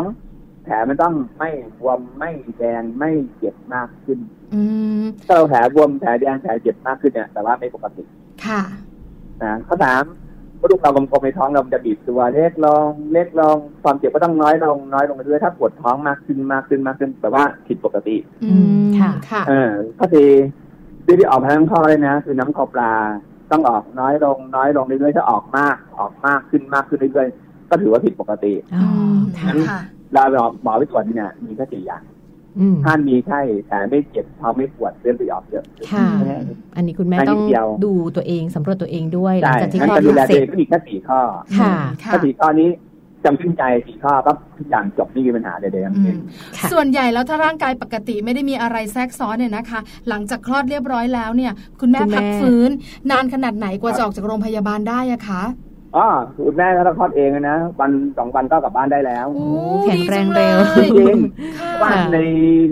[0.63, 4.19] แผลมันต้องไม่บวมไม่แดงไม่เจ็บมากขึ้น
[4.53, 4.61] อื
[5.01, 8.03] มถ้าเราแผลบวมแผลแดงแผลเจ็บมากขึ้นเนี่ยแต่ว่าไม่ปกติ
[8.45, 8.61] ค่ะ
[9.43, 18.53] นะข้อสามเมื่อลูกเรากลมๆในท้องเรามันจะบีบตัวเล็กลงเล็กลงความเจ็บก็ต้องน้อยลงน้อยลงไปเรื่อยถ้าปวดท้องมากขึ้นมากขึ้นมากขึ้นแปลว่าผิดปกติ อื
[18.89, 20.27] มค่ะค่ะเออข้อสี่
[21.05, 22.91] ที่ที่ออกมาทั้งข้อเลยนะ คือน้ำคอปลา
[23.51, 28.85] ต้องออกน้อยลงน้อยลงเรื่อยๆถ้าออกมากออกมากขึ้นมากขึ้นเรื่อยๆก็ถือว่าผิดปกติอ๋อ
[29.39, 29.79] ค่ะค่ะ
[30.13, 32.01] เราหมอหมอไปตรวจเนี่ยมีแค่สี่อย่าง
[32.59, 36.35] อืมถ้ามีไข้แต่ไม่เจ็บท้องไม่ปวดเลือดไปออกเยอะค่ะแค่
[36.75, 41.19] อันนี้คุณแม่อันนี้ต้องเดียวดูตัวเองสำรวจตัวเองด้วยหลัใช่งจากที่งั้นคลอดจะลูดูกแลเสตัวร็เอจงก็มีแค่สี่ข้อ
[41.59, 41.73] ค่ะ
[42.03, 42.69] ค่ะถ้าสี่ข้อนี้
[43.25, 46.17] จำขึ้นใจสี่ข้อปั๊บทุกอย่างจบไม่มีปัญหาใดๆทั้งอืสิ้มน
[46.57, 49.79] ค่ะส่วนใหญ่แล้วถ้าร่างกายปกติไม่ได้มีอะไรแทรกซ้อนเนี่ยนะคะ
[50.09, 52.69] หลังจากคลอดเรียบร้อยแล้วเนี่ย คุณแม่คุณแม่พักฟื้น
[53.11, 55.43] นานขนาดไหนกว่าจะออกจากโรงพยาบาลได้อะคะ
[55.97, 56.07] อ๋อ
[56.45, 59.45] คุณแม่ถ้าเราคลอดเองนะวันสองวันก็กลับบ้านได้แล้วโอ้
[59.85, 61.17] แข็งแรงดีจัเร็วลยจริง
[61.59, 62.17] ค่ะว่าใน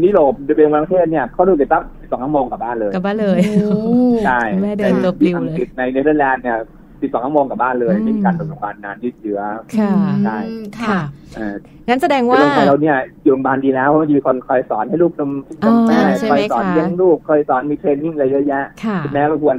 [0.03, 3.79] นิโรปเดือนประเทศเนี่ยเขาดูเสร็จปั๊บสองชั่วโมงกลับบ้านเลยกลับบ้านเลยโอ้
[4.25, 6.57] ใช่แม่เดินตัวปลิวเลยอังกฤษในเนเธอร์แลนด์เนี่ย
[7.01, 9.41] สิบสองชั่วโมงกลับบ้านเลยอืมไม่มีการโรงพยาบาลนานยืดเยื้อ
[9.77, 9.91] ค่ะ
[10.23, 11.01] ใช่อืมค่ะค่ะ
[11.35, 11.55] เออ
[11.87, 15.31] งั้นแสดงโรว่างพยาบาลเราเนี่ยอยู่โรงพยาบาลดีแล้วเพราะว่ามีคนคอยสอนให้ลูกนม
[15.63, 19.57] อ๋อแม่ใช่คไหมอยสอนคะเลี้ยงลูกคอยสอนมีเทรนนิ่งอะไรเยอะแยะค่ะคุณแม่ก็ควร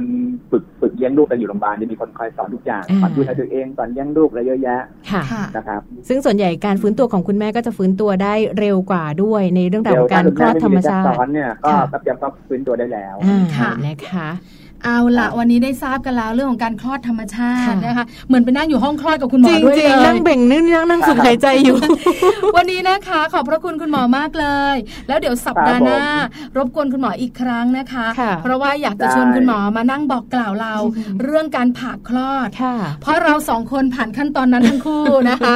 [0.51, 4.81] ฝึกฝึกเลี้ยงลูกกันอยู่โรงพยาบาลจะมีคนคอยสอนทุกอย่างอ่าสอนดูแลตัวเองสอนเลี้ยงลูกอะไรเยอะแยะ
[5.11, 14.29] ค่ะค่ะนะครับ ซึ่งส่วนใหญ่การฟื้นตัวของคุณแม่ก็จะฟื้นตัวได้เร็วกว่าด้วยในเรื่องราวของการคลอดธรรมชาสติอนเนี่ยก็ค่ะแป๊บเดียวก็ฟื้นตัวได้แล้วอ่าค่ะนะคะ
[14.85, 21.77] เอาละวันนี้ได้ทราบกันแล้วเรื่องของการคลอดธรรมชาติค่ะนะคะ เหมือนไปนั่งอยู่ห้องคลอดกับคุณหมจอริงด้วยจริงเลนั่ยงเบ่งนึกนั่งนั่งสูดหายใจอยู่
[22.55, 24.75] วันนี้นะคะ ขอบพระคุณคุณหมอมากเลย
[25.07, 26.01] แล้วเดี๋ยวสัปดาห์หน้า
[26.57, 30.75] รบกวนคุณหมออีกครั้งนะคะค่ะเพราะว่าอยากจะได้ชวนคุณหมอมานั่งบอกกล่าวเรา
[31.23, 35.55] เรื่องการผ่าคลอดค่ะเพราะเราสองคนผ่านขั้นตอนนั้นทั้งคู่นะคะ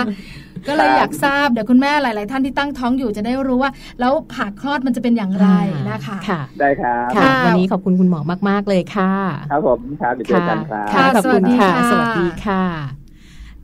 [0.67, 5.47] ก็เลยอยากทราบเดี๋ยวคุณแม่หลาย ๆ ท่านที่ตั้งท้องอยู่จะได้รู้ว่า แล้วผ่าคลอดมันจะเป็นอย่างไร
[5.89, 9.13] นะคะค่ะ ได้ครับค่ะค่ะวันนี้ขอบคุณคุณหมอมาก ๆ เลยค่ะ
[9.51, 13.06] ครับผมครับเดี๋ยวเจอกันครับค่ะขอบคุณค่ะสสวัวัสสดีดีค่ะค่ะ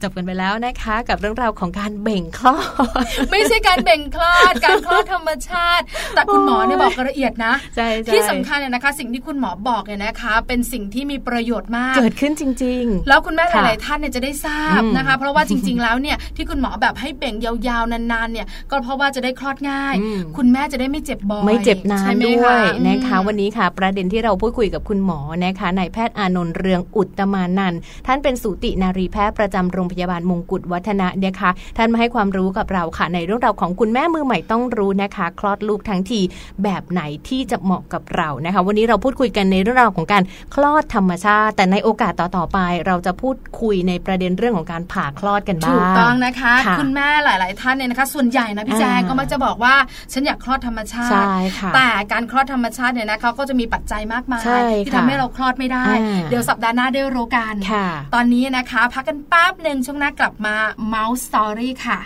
[0.04, 2.58] จบกันไปแล้วนะคะ กับเรื่องราวของการเบ่งคลอ
[3.04, 5.84] ด ไม่ใช่การเบ่งคลอด การคลอดธรรมชาติ
[6.16, 36.20] แต่คุณหมอเนี่ยบอกละเอียดนะใช่ใช่ที่สำคัญเนี่ยนะคะ สิ่งที่คุณหมอบอกเนี่ยนะคะ เป็นสิ่งที่มีประโยชน์มาก เกิดขึ้นจริงแล้วคุณแม่หค่ะลายๆท่านเนี่ยจะได้ทราบอืมนะคะ เพราะว่าจริง ๆ แล้วเนี่ยที่คุณหมอแบบให้เบ่งยาวๆนานๆเนี่ย ก็เพราะว่าจะได้คลอดง่ายอืมคุณแม่จะได้ไม่เจ็บบ่อยไม่เจ็บนานใช่ไหมด้วยนะคะอืมวันนี้ค่ะ ประเด็นที่เราพูดคุยกับคุณหมอนะคะนายแพทย์อานนท์เรืองอุตตมานันท์ท่านเป็นสูตินารีแพทย์ประจำโรงพยาบาลมงกุฎวัฒนะนะคะท่านมาให้ความรู้กับเราค่ะ ในเรื่องราวของคุณแม่มือใหม่ต้องรู้นะคะ คลอดลูกทั้งที
[36.64, 40.24] แบบไหนที่จะเหมาะกับเรานะคะ วันนี้เราพูดคุยกันในเรื่องราวของการ
[40.56, 49.76] คลอดธรรมชาติ แต่ในโอกาสต่อๆไป เราจะพูดคุยในประเด็นเรื่องของการผ่าคลอดกันบ้างถูกต้องนะคะค่ะคุณแม่หลาย ๆ ท่านเนี่ยนะคะ ส่วนใหญ่นะพี่แจงอ่าก็มักจะบอกว่า
[50.14, 60.56] ฉันอยากคลอดธรรมชาใช่ติค่ะแต่การคลอดธรรมชาติเนี่ยนะคะก็จะมีปัจจัยมากมายใช่ที่ค่ะทำให้เราคลอดไม่ได้อ่าเดี๋ยวสัปดาห์หน้าได้รู้กันค่ะตอนนี้นะคะ พักกันแป๊บหนึ่งช่วงหน้ากลับมา
[60.94, 62.00] Mouse Story ค่ะ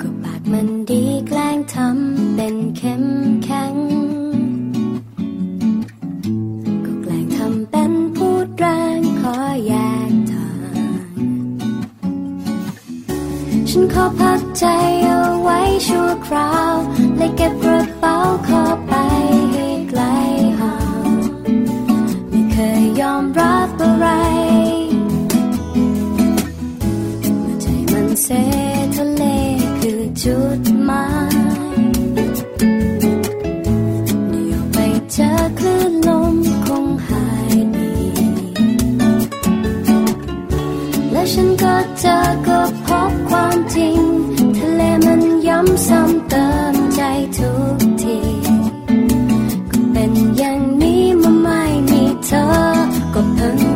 [0.00, 3.04] ก็ปากมันดีแกล้งทำเป็นเข้ม
[3.44, 3.74] แข็ง
[13.70, 14.64] ฉันขอพักใจ
[15.04, 16.76] เอาไว้ชั่วคราว
[17.16, 18.16] และเก็บกระเป๋า
[18.48, 18.94] ขอไป
[19.52, 20.02] ให้ไกล
[20.58, 20.76] ห่า
[21.08, 21.10] ง
[22.28, 24.08] ไม่เคยยอมรับอะไร
[27.20, 28.28] เมื่อใจมันเส
[28.94, 29.22] ทะเล
[29.80, 31.04] คือจุดหมา
[31.34, 31.47] ย
[41.32, 42.16] ฉันก็เจอ
[42.46, 44.00] ก็พบความจริง
[44.56, 47.00] ทะเลมันย้ำซ้ำเติมใจ
[47.36, 48.18] ทุกที
[49.70, 52.44] ก็เป็นอย่างนี้มาไม่มีเธอ
[53.14, 53.67] ก็เพิ่ง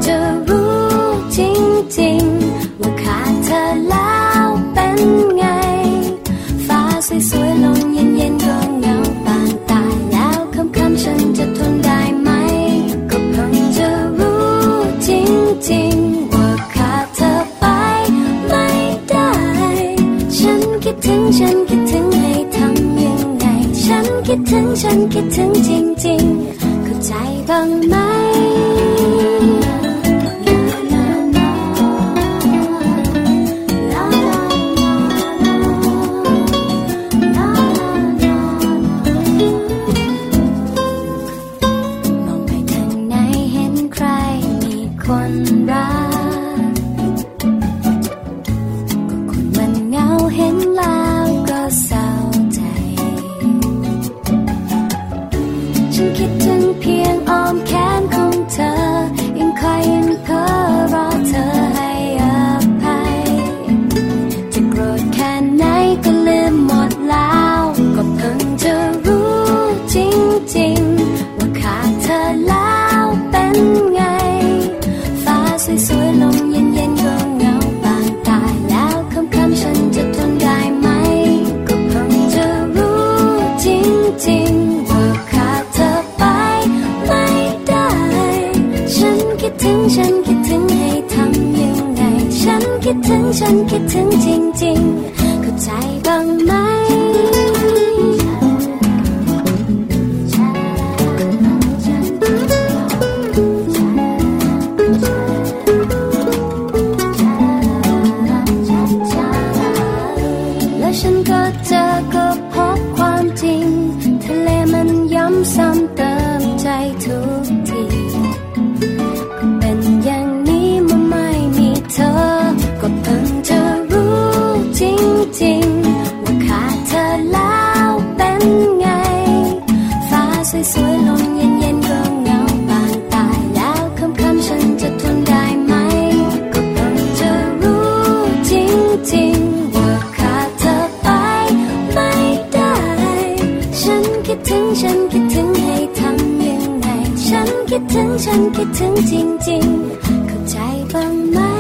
[144.81, 146.87] ฉันคิดถึงให้ทำยังไง
[147.29, 149.13] ฉันคิดถึงฉันคิดถึงจ
[149.49, 150.57] ริงๆ เข้าใจ
[150.93, 151.52] บ้างไหม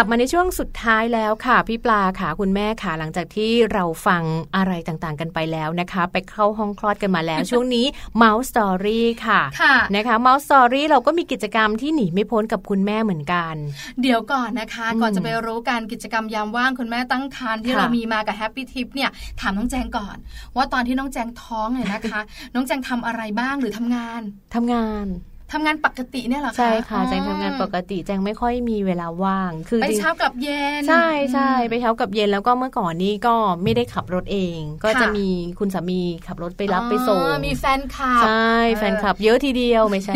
[0.00, 4.22] ลับมาในช่วงสุดท้ายแล้วค่ะ พี่ปลาค่ะคุณแม่ค่ะหลังจากที่เราฟัง
[4.56, 7.86] อะไรต่างๆ กันไปแล้วนะคะ ไปเข้าห้องคลอดกันมาแล้ว ช่วงนี้
[8.22, 13.54] Mouse Story ค่ะค่ะนะคะ Mouse Story เราก็มีกิจกรรมที่หนีไม่พ้นกับคุณแม่เหมือนกัน
[14.02, 20.16] เดี๋ยวก่อนนะคะอืมก่อนจะไปรู้การกิจกรรมยามว่างคุณแม่ตั้งครรภ์ที่ค่ะเรามีมากับแฮปปี้ทิปเนี่ยถามน้องแจงก่อน
[20.56, 22.20] ว่าตอนที่น้องแจงท้องเนี่ยนะคะ
[22.54, 24.22] น้องแจงทำอะไรบ้างหรือทำงาน
[24.54, 25.06] ทำงาน
[25.52, 35.28] ทำงานปกติเนี่ยเหรอคะใช่ค่ะอ๋อแจงทำงานปกติแจงไม่ค่อยมีเวลาว่าง คือไปจริงเช้ากลับเย็น ใช่ใช่อืมไปเช้ากับเย็นแล้วก็เมื่อก่อนนี้ก็ไม่ได้ขับรถเอง ก็ค่ะจะมี
[35.58, 40.14] คุณสามีขับรถไปรับไปส่งอ๋อมีแฟนคลับใช่แฟนคลับ เยอะทีเดียวไม่ใช่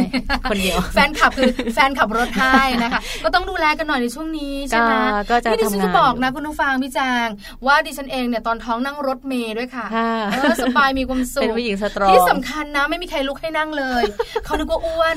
[0.51, 7.29] คนเดียว แฟนขับคือแฟนขับรถให้นะคะ ก็ต้องดูแลกันหน่อยในช่วงนี้ใช่ไหมก็ก็จะนี่ดิฉันทำงานจะบอกนะคุณผู้ฟังพี่แจง
[7.67, 14.03] ว่าดิฉันเองเนี่ยตอนท้องนั่งรถเมย์ด้วยค่ะค่ะเออสบายมีความสุขเป็นผู้หญิงสตรองที่สำคัญนะไม่มีใครลุกให้นั่งเลย
[14.45, 15.17] เขานึกว่าอ้วน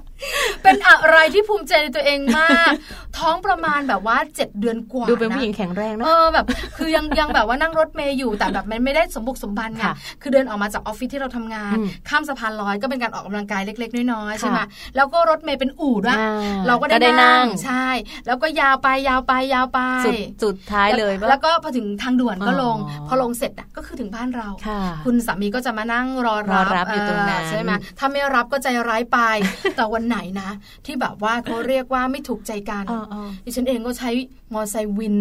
[0.63, 2.71] เป็นอะไรที่ภูมิใจในตัวเองมาก
[3.17, 6.45] ท้องประมาณแบบว่าเจ็ดเดือนกว่าดูเป็นผู้ะหญิงแข็งแรงนะเออแบบ
[6.77, 14.65] คือยังยังแบบว่านั่งรถเมย์อยู่แต่แบบมันไม่ได้สมบุกสมบันไงค่ะคือเดินออกมาจากออฟฟิศที่เราทำงานอืมข้ามสะพานลอยก็เป็นการออกกำลังกายเล็ก ๆ น้อยๆใช่ไหมค่ะ
[14.95, 16.27] แล้วก็รถเมย์เป็นอู่ด้วยอ่
[16.67, 17.87] เราก็ก็ได้ได้นั่นั่งงใช่
[18.27, 29.19] แล้วก็ยาวไปยาวไปยาวไปสุดสุดท้ายเลยแวปะแล้วก็พอถึงทางด่วนก็ลงอ๋อพอลงเสร็จอะก็คือถึงบ้านเราค่ะคุณสามีก็จะมานั่งรอรอรับอยู่ตรงนั้นเใช่ไหมถ้าไม่รับก็ใจร้ายไป
[29.75, 30.49] แต่วันไหนนะ
[30.85, 34.09] ที่แบบว่าเขาเรียกว่าไม่ถูกใจกันอ๋ออ๋อดิฉันเองก็ใช้
[34.53, 35.15] มอเตอร์ไซค์วิน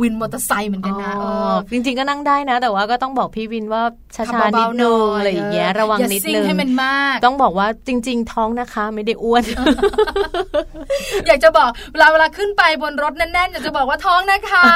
[0.00, 3.82] วินมอเตอร์ไซค์เหมือนกันนะอ๋อเออจริงๆก็นั่งได้นะ แต่ว่าก็ต้องบอกพี่วินว่า
[4.16, 9.42] ช้าขับๆนิเบาดๆหนึน่งอยอะไรอย่างเงี้ยเออระวังอย่านิดซิ่นึงให้มันมาก ต้องบอกว่าจริง ๆ ท้องนะคะ ไม่ได้อ้วน
[11.26, 14.66] อยากจะบอกเวลาเวลาขึ้นไปบนรถแน่นๆอยากจะบอกว่าท้องนะคะ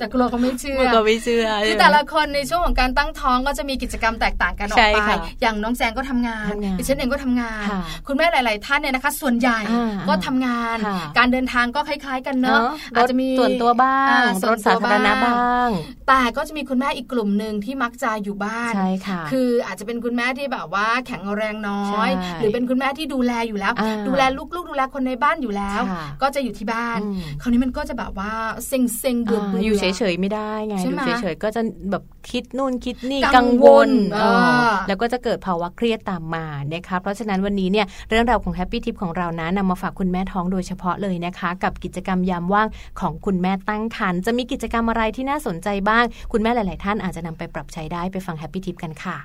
[0.00, 15.70] แต่กลัวเขาไม่เชื่อมันก็ไม่เชื่อคือใช่ไหมแต่ละคนในช่วงของการตั้งท้องก็จะมีกิจกรรมแตกต่างกันออใช่กไปค่ะอย่างน้องแจงก็ทำงานทำงานดิฉันเองก็ทำงานค่ะคุณแม่หลาย ๆ ท่านเนี่ยนะคะ ส่วนใหญ่อ่าก็ทำงานค่ะการเดินทางก็คล้าย ๆ กันเนอะเนาะรอาจถจะมีส่วนตัวบ้างอ่รถสาธารณะบ้าง
[16.08, 22.06] แต่ก็จะมีคุณแม่อีกกลุ่มหนึ่งที่มักจะอยู่บ้านใช่ค่ะ คืออาจจะเป็นคุณแม่ที่แบบว่าแข็งแรงน้อยใช่
[22.38, 28.32] หรือเป็นคุณแม่ที่ดูแลอยู่แล้วอ่าดูแลลูกๆ ดูแลคนในบ้านอยู่แล้วค่ะก็จะอยู่ที่บ้านอืมคราวนี้มันก็จะแบบว่า
[28.66, 42.66] เซ็งเซ็งๆเบื่ออ่าเบื่อออยู่เฉยๆไม่ได้ไงใช่อไหมยู่เฉยๆก็จะแบบคิดนู่นคิดนี่กักังงววลลเอเอออแล้วก็จะเกิดภาวะเครียดตามมานะคะเพราะฉะนั้นวันนี้เนี่ยเรื่องราวของ Happy Tip ของเรานะนำมาฝากคุณแม่ท้องโดยเฉพาะเลยนะคะ กับกิจกรรมยามว่าง
[43.00, 49.16] ของคุณแม่ตั้งครรภ์จะมีกิจกรรมอะไรที่น่าสนใจบ้าง คุณแม่หลาย ๆ ท่านอาจจะนำไปปรับใช้ได้ไปฟัง Happy Tip กันค่ะ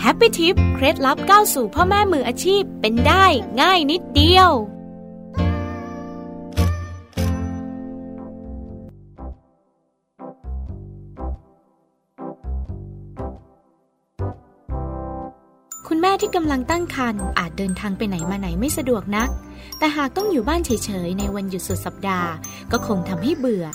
[0.00, 3.24] Happy Tip เคล็ดลับก้าวสู่พ่อแม่มืออาชีพเป็นได้
[3.60, 4.50] ง่ายนิดเดียว
[15.90, 19.28] คุณแม่ที่กำลังตั้งครรภ์อาจเดินทางไปไหนมาไหนไม่สะดวกนัก
[19.78, 20.70] แต่หากต้องอยู่บ้านเฉ
[21.06, 22.30] ยๆ ในวันหยุดสุดสัปดาห์
[22.72, 23.66] ก็คงทำให้เบื่อ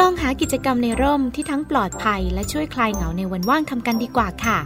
[0.00, 4.58] ลองหากิจกรรมในร่มที่ทั้งปลอดภัยและช่วยคลายเหงาในวันว่างทำกันดีกว่าค่ะ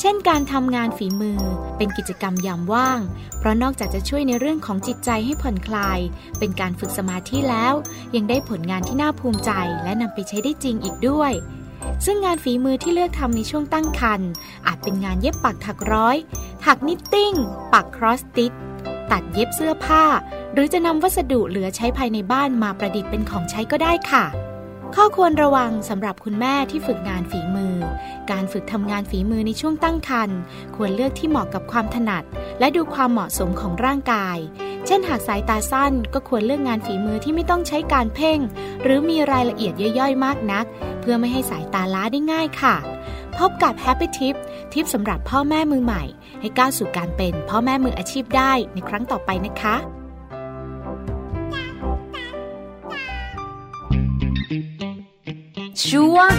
[0.00, 1.40] เช่นการทำงานฝีมือ
[1.76, 3.00] เป็นกิจกรรมยามว่าง
[3.38, 5.98] เพราะนอกจากจะช่วยในเรื่องของจิตใจให้ผ่อนคลาย
[6.38, 7.74] เป็นการฝึกสมาธิแล้ว
[8.16, 9.50] ยังได้ผลงานที่น่าภูมิใจ
[9.84, 11.32] และนำไปใช้ได้จริงอีกด้วย
[12.04, 14.30] ซึ่งงานฝีมือที่เลือกทำในช่วงตั้งครรภ์
[14.66, 16.16] อาจเป็นงานเย็บปักถักร้อย
[16.64, 17.32] ถัก knitting
[17.72, 18.52] ปัก cross stitch
[19.12, 20.04] ตัดเย็บเสื้อผ้า
[20.52, 24.24] หรือจะนำวัสดุเหลือใช้ภายในบ้านมาประดิษฐ์เป็นของใช้ก็ได้ค่ะ
[24.96, 27.76] ข้อควรระวังสำหรับคุณแม่ที่ฝึกงานฝีมือ
[28.30, 30.38] การฝึกทำงานฝีมือในช่วงตั้งครรภ์
[30.76, 32.24] ควรเลือกที่เหมาะกับความถนัด
[32.58, 34.36] และดูความเหมาะสมของร่างกาย
[34.86, 38.38] เช่นหากสายตาสั้นก็ควรเลือกงานฝีมือที่ไม่ต้องใช้การเพ่ง
[38.82, 40.64] หรือมีรายละเอียดย่อยๆ มากนัก
[41.00, 42.74] เพื่อไม่ให้สายตาล้าได้ง่ายค่ะ
[43.38, 44.34] พบกับ Happy Tip
[44.72, 46.02] ทิปสำหรับพ่อแม่มือใหม่
[46.40, 49.76] ให้ก้าวสู่การเป็นพ่อแม่มืออาชีพได้ในครั้งต่อไปนะคะ
[55.88, 56.32] ช่วง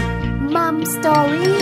[0.56, 1.62] มัมสตอรี่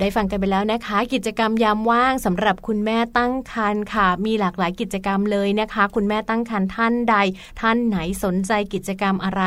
[0.00, 7.16] ได้ฟังกันไปแล้วนะคะ กิจกรรมยามว่างสำหรับคุณแม่ตั้งครรภ์ค่ะ มีหลากหลายกิจกรรมเลยนะคะ คุณแม่ตั้งครรภ์ท่านใด
[7.60, 9.42] ท่านไหนสนใจกิจกรรมอะไร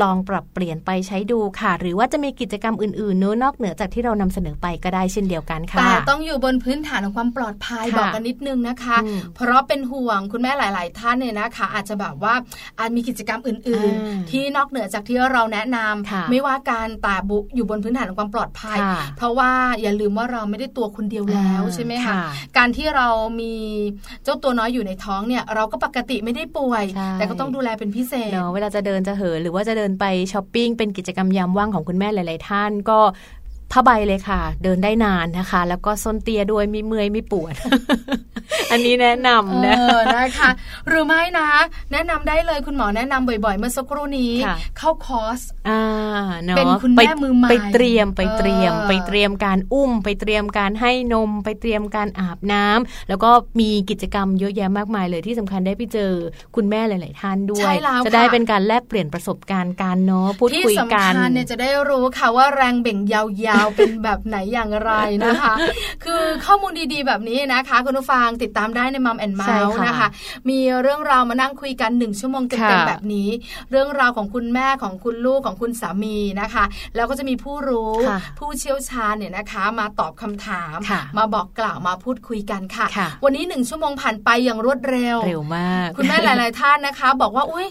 [0.00, 12.34] ลองปรับเปลี่ยนไปใช้ดูค่ะ หรือว่าจะมีกิจกรรมอื่นๆเนื้อนอกเหนือจากที่เรานำเสนอไปก็ได้เช่นเดียวกันค่ะแต่ต้องอยู่บนพื้นฐานของความปลอดภัยค่ะบอกกันนิดนึงนะคะอืมเพราะเป็นห่วงคุณแม่หลาย ๆ ท่านเนี่ยนะคะ อาจจะแบบว่า
[12.78, 22.22] อาจมีกิจกรรมอื่นอ่าๆที่นอกเหนือจากที่เราแนะนำค่ะไม่ว่าการแต่บุอยู่บนพื้นฐานของความปลอดภัยค่ะเพราะว่าอย่าลืมว่าเราไม่ได้ตัวคนเดียวแล้วอ่าใช่ไหมคะค่ะ
[22.56, 23.08] การที่เรา
[23.40, 23.54] มี
[24.24, 32.98] เจ้าตัวน้อยอยู่ในท้องเนี่ย เราก็ปกติไม่ได้ป่วยใช่แต่ก็ต้องดูแลเป็นพิเศษเนาะเวลาจะเดินจะเหินหรือว่าจะเดินไปช้อปปิ้งเป็นกิจกรรมยามว่างของคุณแม่หลาย ๆ ท่านก็
[33.72, 37.54] ผ้าใบเลยค่ะ เดินได้นานนะคะ แล้วก็ส้นเตี้ยด้วยไม่เมื่อยไม่ปวด
[38.72, 40.50] อันนี้แนะนำนะเออนะคะ
[40.88, 41.48] หรือไม่นะ
[41.92, 45.82] แนะนำได้เลยคุณหมอแนะนำบ่อยๆ เมื่อสักครู่นี้ค่ะเข้าคอร์สอ่า
[46.44, 56.12] เนาะเป็นคุณแม่ไปมือใหม่ไปเตรียมไปเตรียมเออไปเตรียมการอุ้ม ไปเตรียมการให้นม ไปเตรียมการอาบน้ำแล้วก็มีกิจกรรมเยอะแยะมากมายเลยที่สำคัญได้ไปเจอ
[56.56, 63.22] คุณแม่หลายๆท่านด้วยใช่แล้วจะได้ค่ะเป็นการแลกเปลี่ยนประสบการณ์กันเนาะพูดที่คุยสำกันคัญเนี่ยจะได้รู้ค่ะว่าแรงเบ่งยา
[63.61, 64.92] วๆเป็นแบบไหนอย่างไร
[65.24, 65.54] นะคะ
[66.04, 70.08] คือข้อมูลดีๆ แบบนี้นะคะ คุณผู้ฟังติดตามได้ในมัมแอนเมาใช่ส์ค่ะนะคะ
[70.50, 73.28] มีเรื่องราวมานั่งคุยกันหนึ่งชั่วโมงเต็มค่ะๆแบบนี้
[73.70, 76.64] เรื่องราวของคุณแม่ของคุณลูกของคุณสามีนะคะ
[76.96, 87.66] แล้วก็จะมีผู้รู้ค่ะผู้เชี่ยวชาญเนี่ยนะคะ มาตอบคำถามค่ะมาบอกกล่าวมาพูดคุยกันค่ะค่ะ วันนี้หนึ่งชั่วโมงผ่านไปอย่างรวดเร็วเร็วมาก คุณแม่หลาย ๆ ท่านนะคะ บอกว่าอุ้ย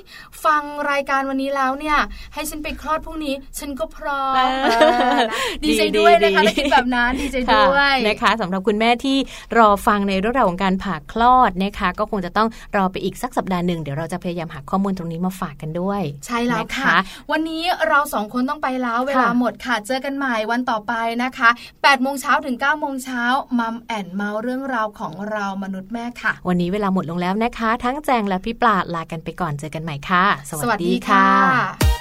[0.45, 0.61] ฟัง
[0.91, 1.97] รายการวันนี้แล้วเนี่ย
[2.33, 4.85] ให้ฉันไปคลอดพรุ่งนี้ ฉันก็พร้อมเออเอ
[5.15, 9.17] อนะดีใจด้วยนะคะดีๆถ้าคิดแบบนั้นดีใจค่ะด้วยนะคะสำหรับคุณแม่ที่
[9.57, 16.95] รอฟังในเรื่องราวของการผ่าคลอดนะคะ ก็คงจะต้องรอไปอีกสักสัปดาห์หนึ่งเดี๋ยวเราจะพยายามหาข้อมูลตรงนี้มาฝากกันด้วย ใช่แล้วนค่ะ
[17.31, 23.23] วันนี้เราสองคนต้องไปแล้วเวลาหมดค่ะ เจอกันใหม่วันต่อไปนะคะ8โมงเช้าถึง9โมงเช้า
[23.59, 32.00] มัมแอนเมาเรื่องราวของเรามนุษย์แม่ค่ะ วันนี้เวลาหมดลงแล้วนะคะ ทั้งแจงและพี่ปลาลากันไปก่อนเจอกันใหม่ค่ะสสวัสดีค่ะ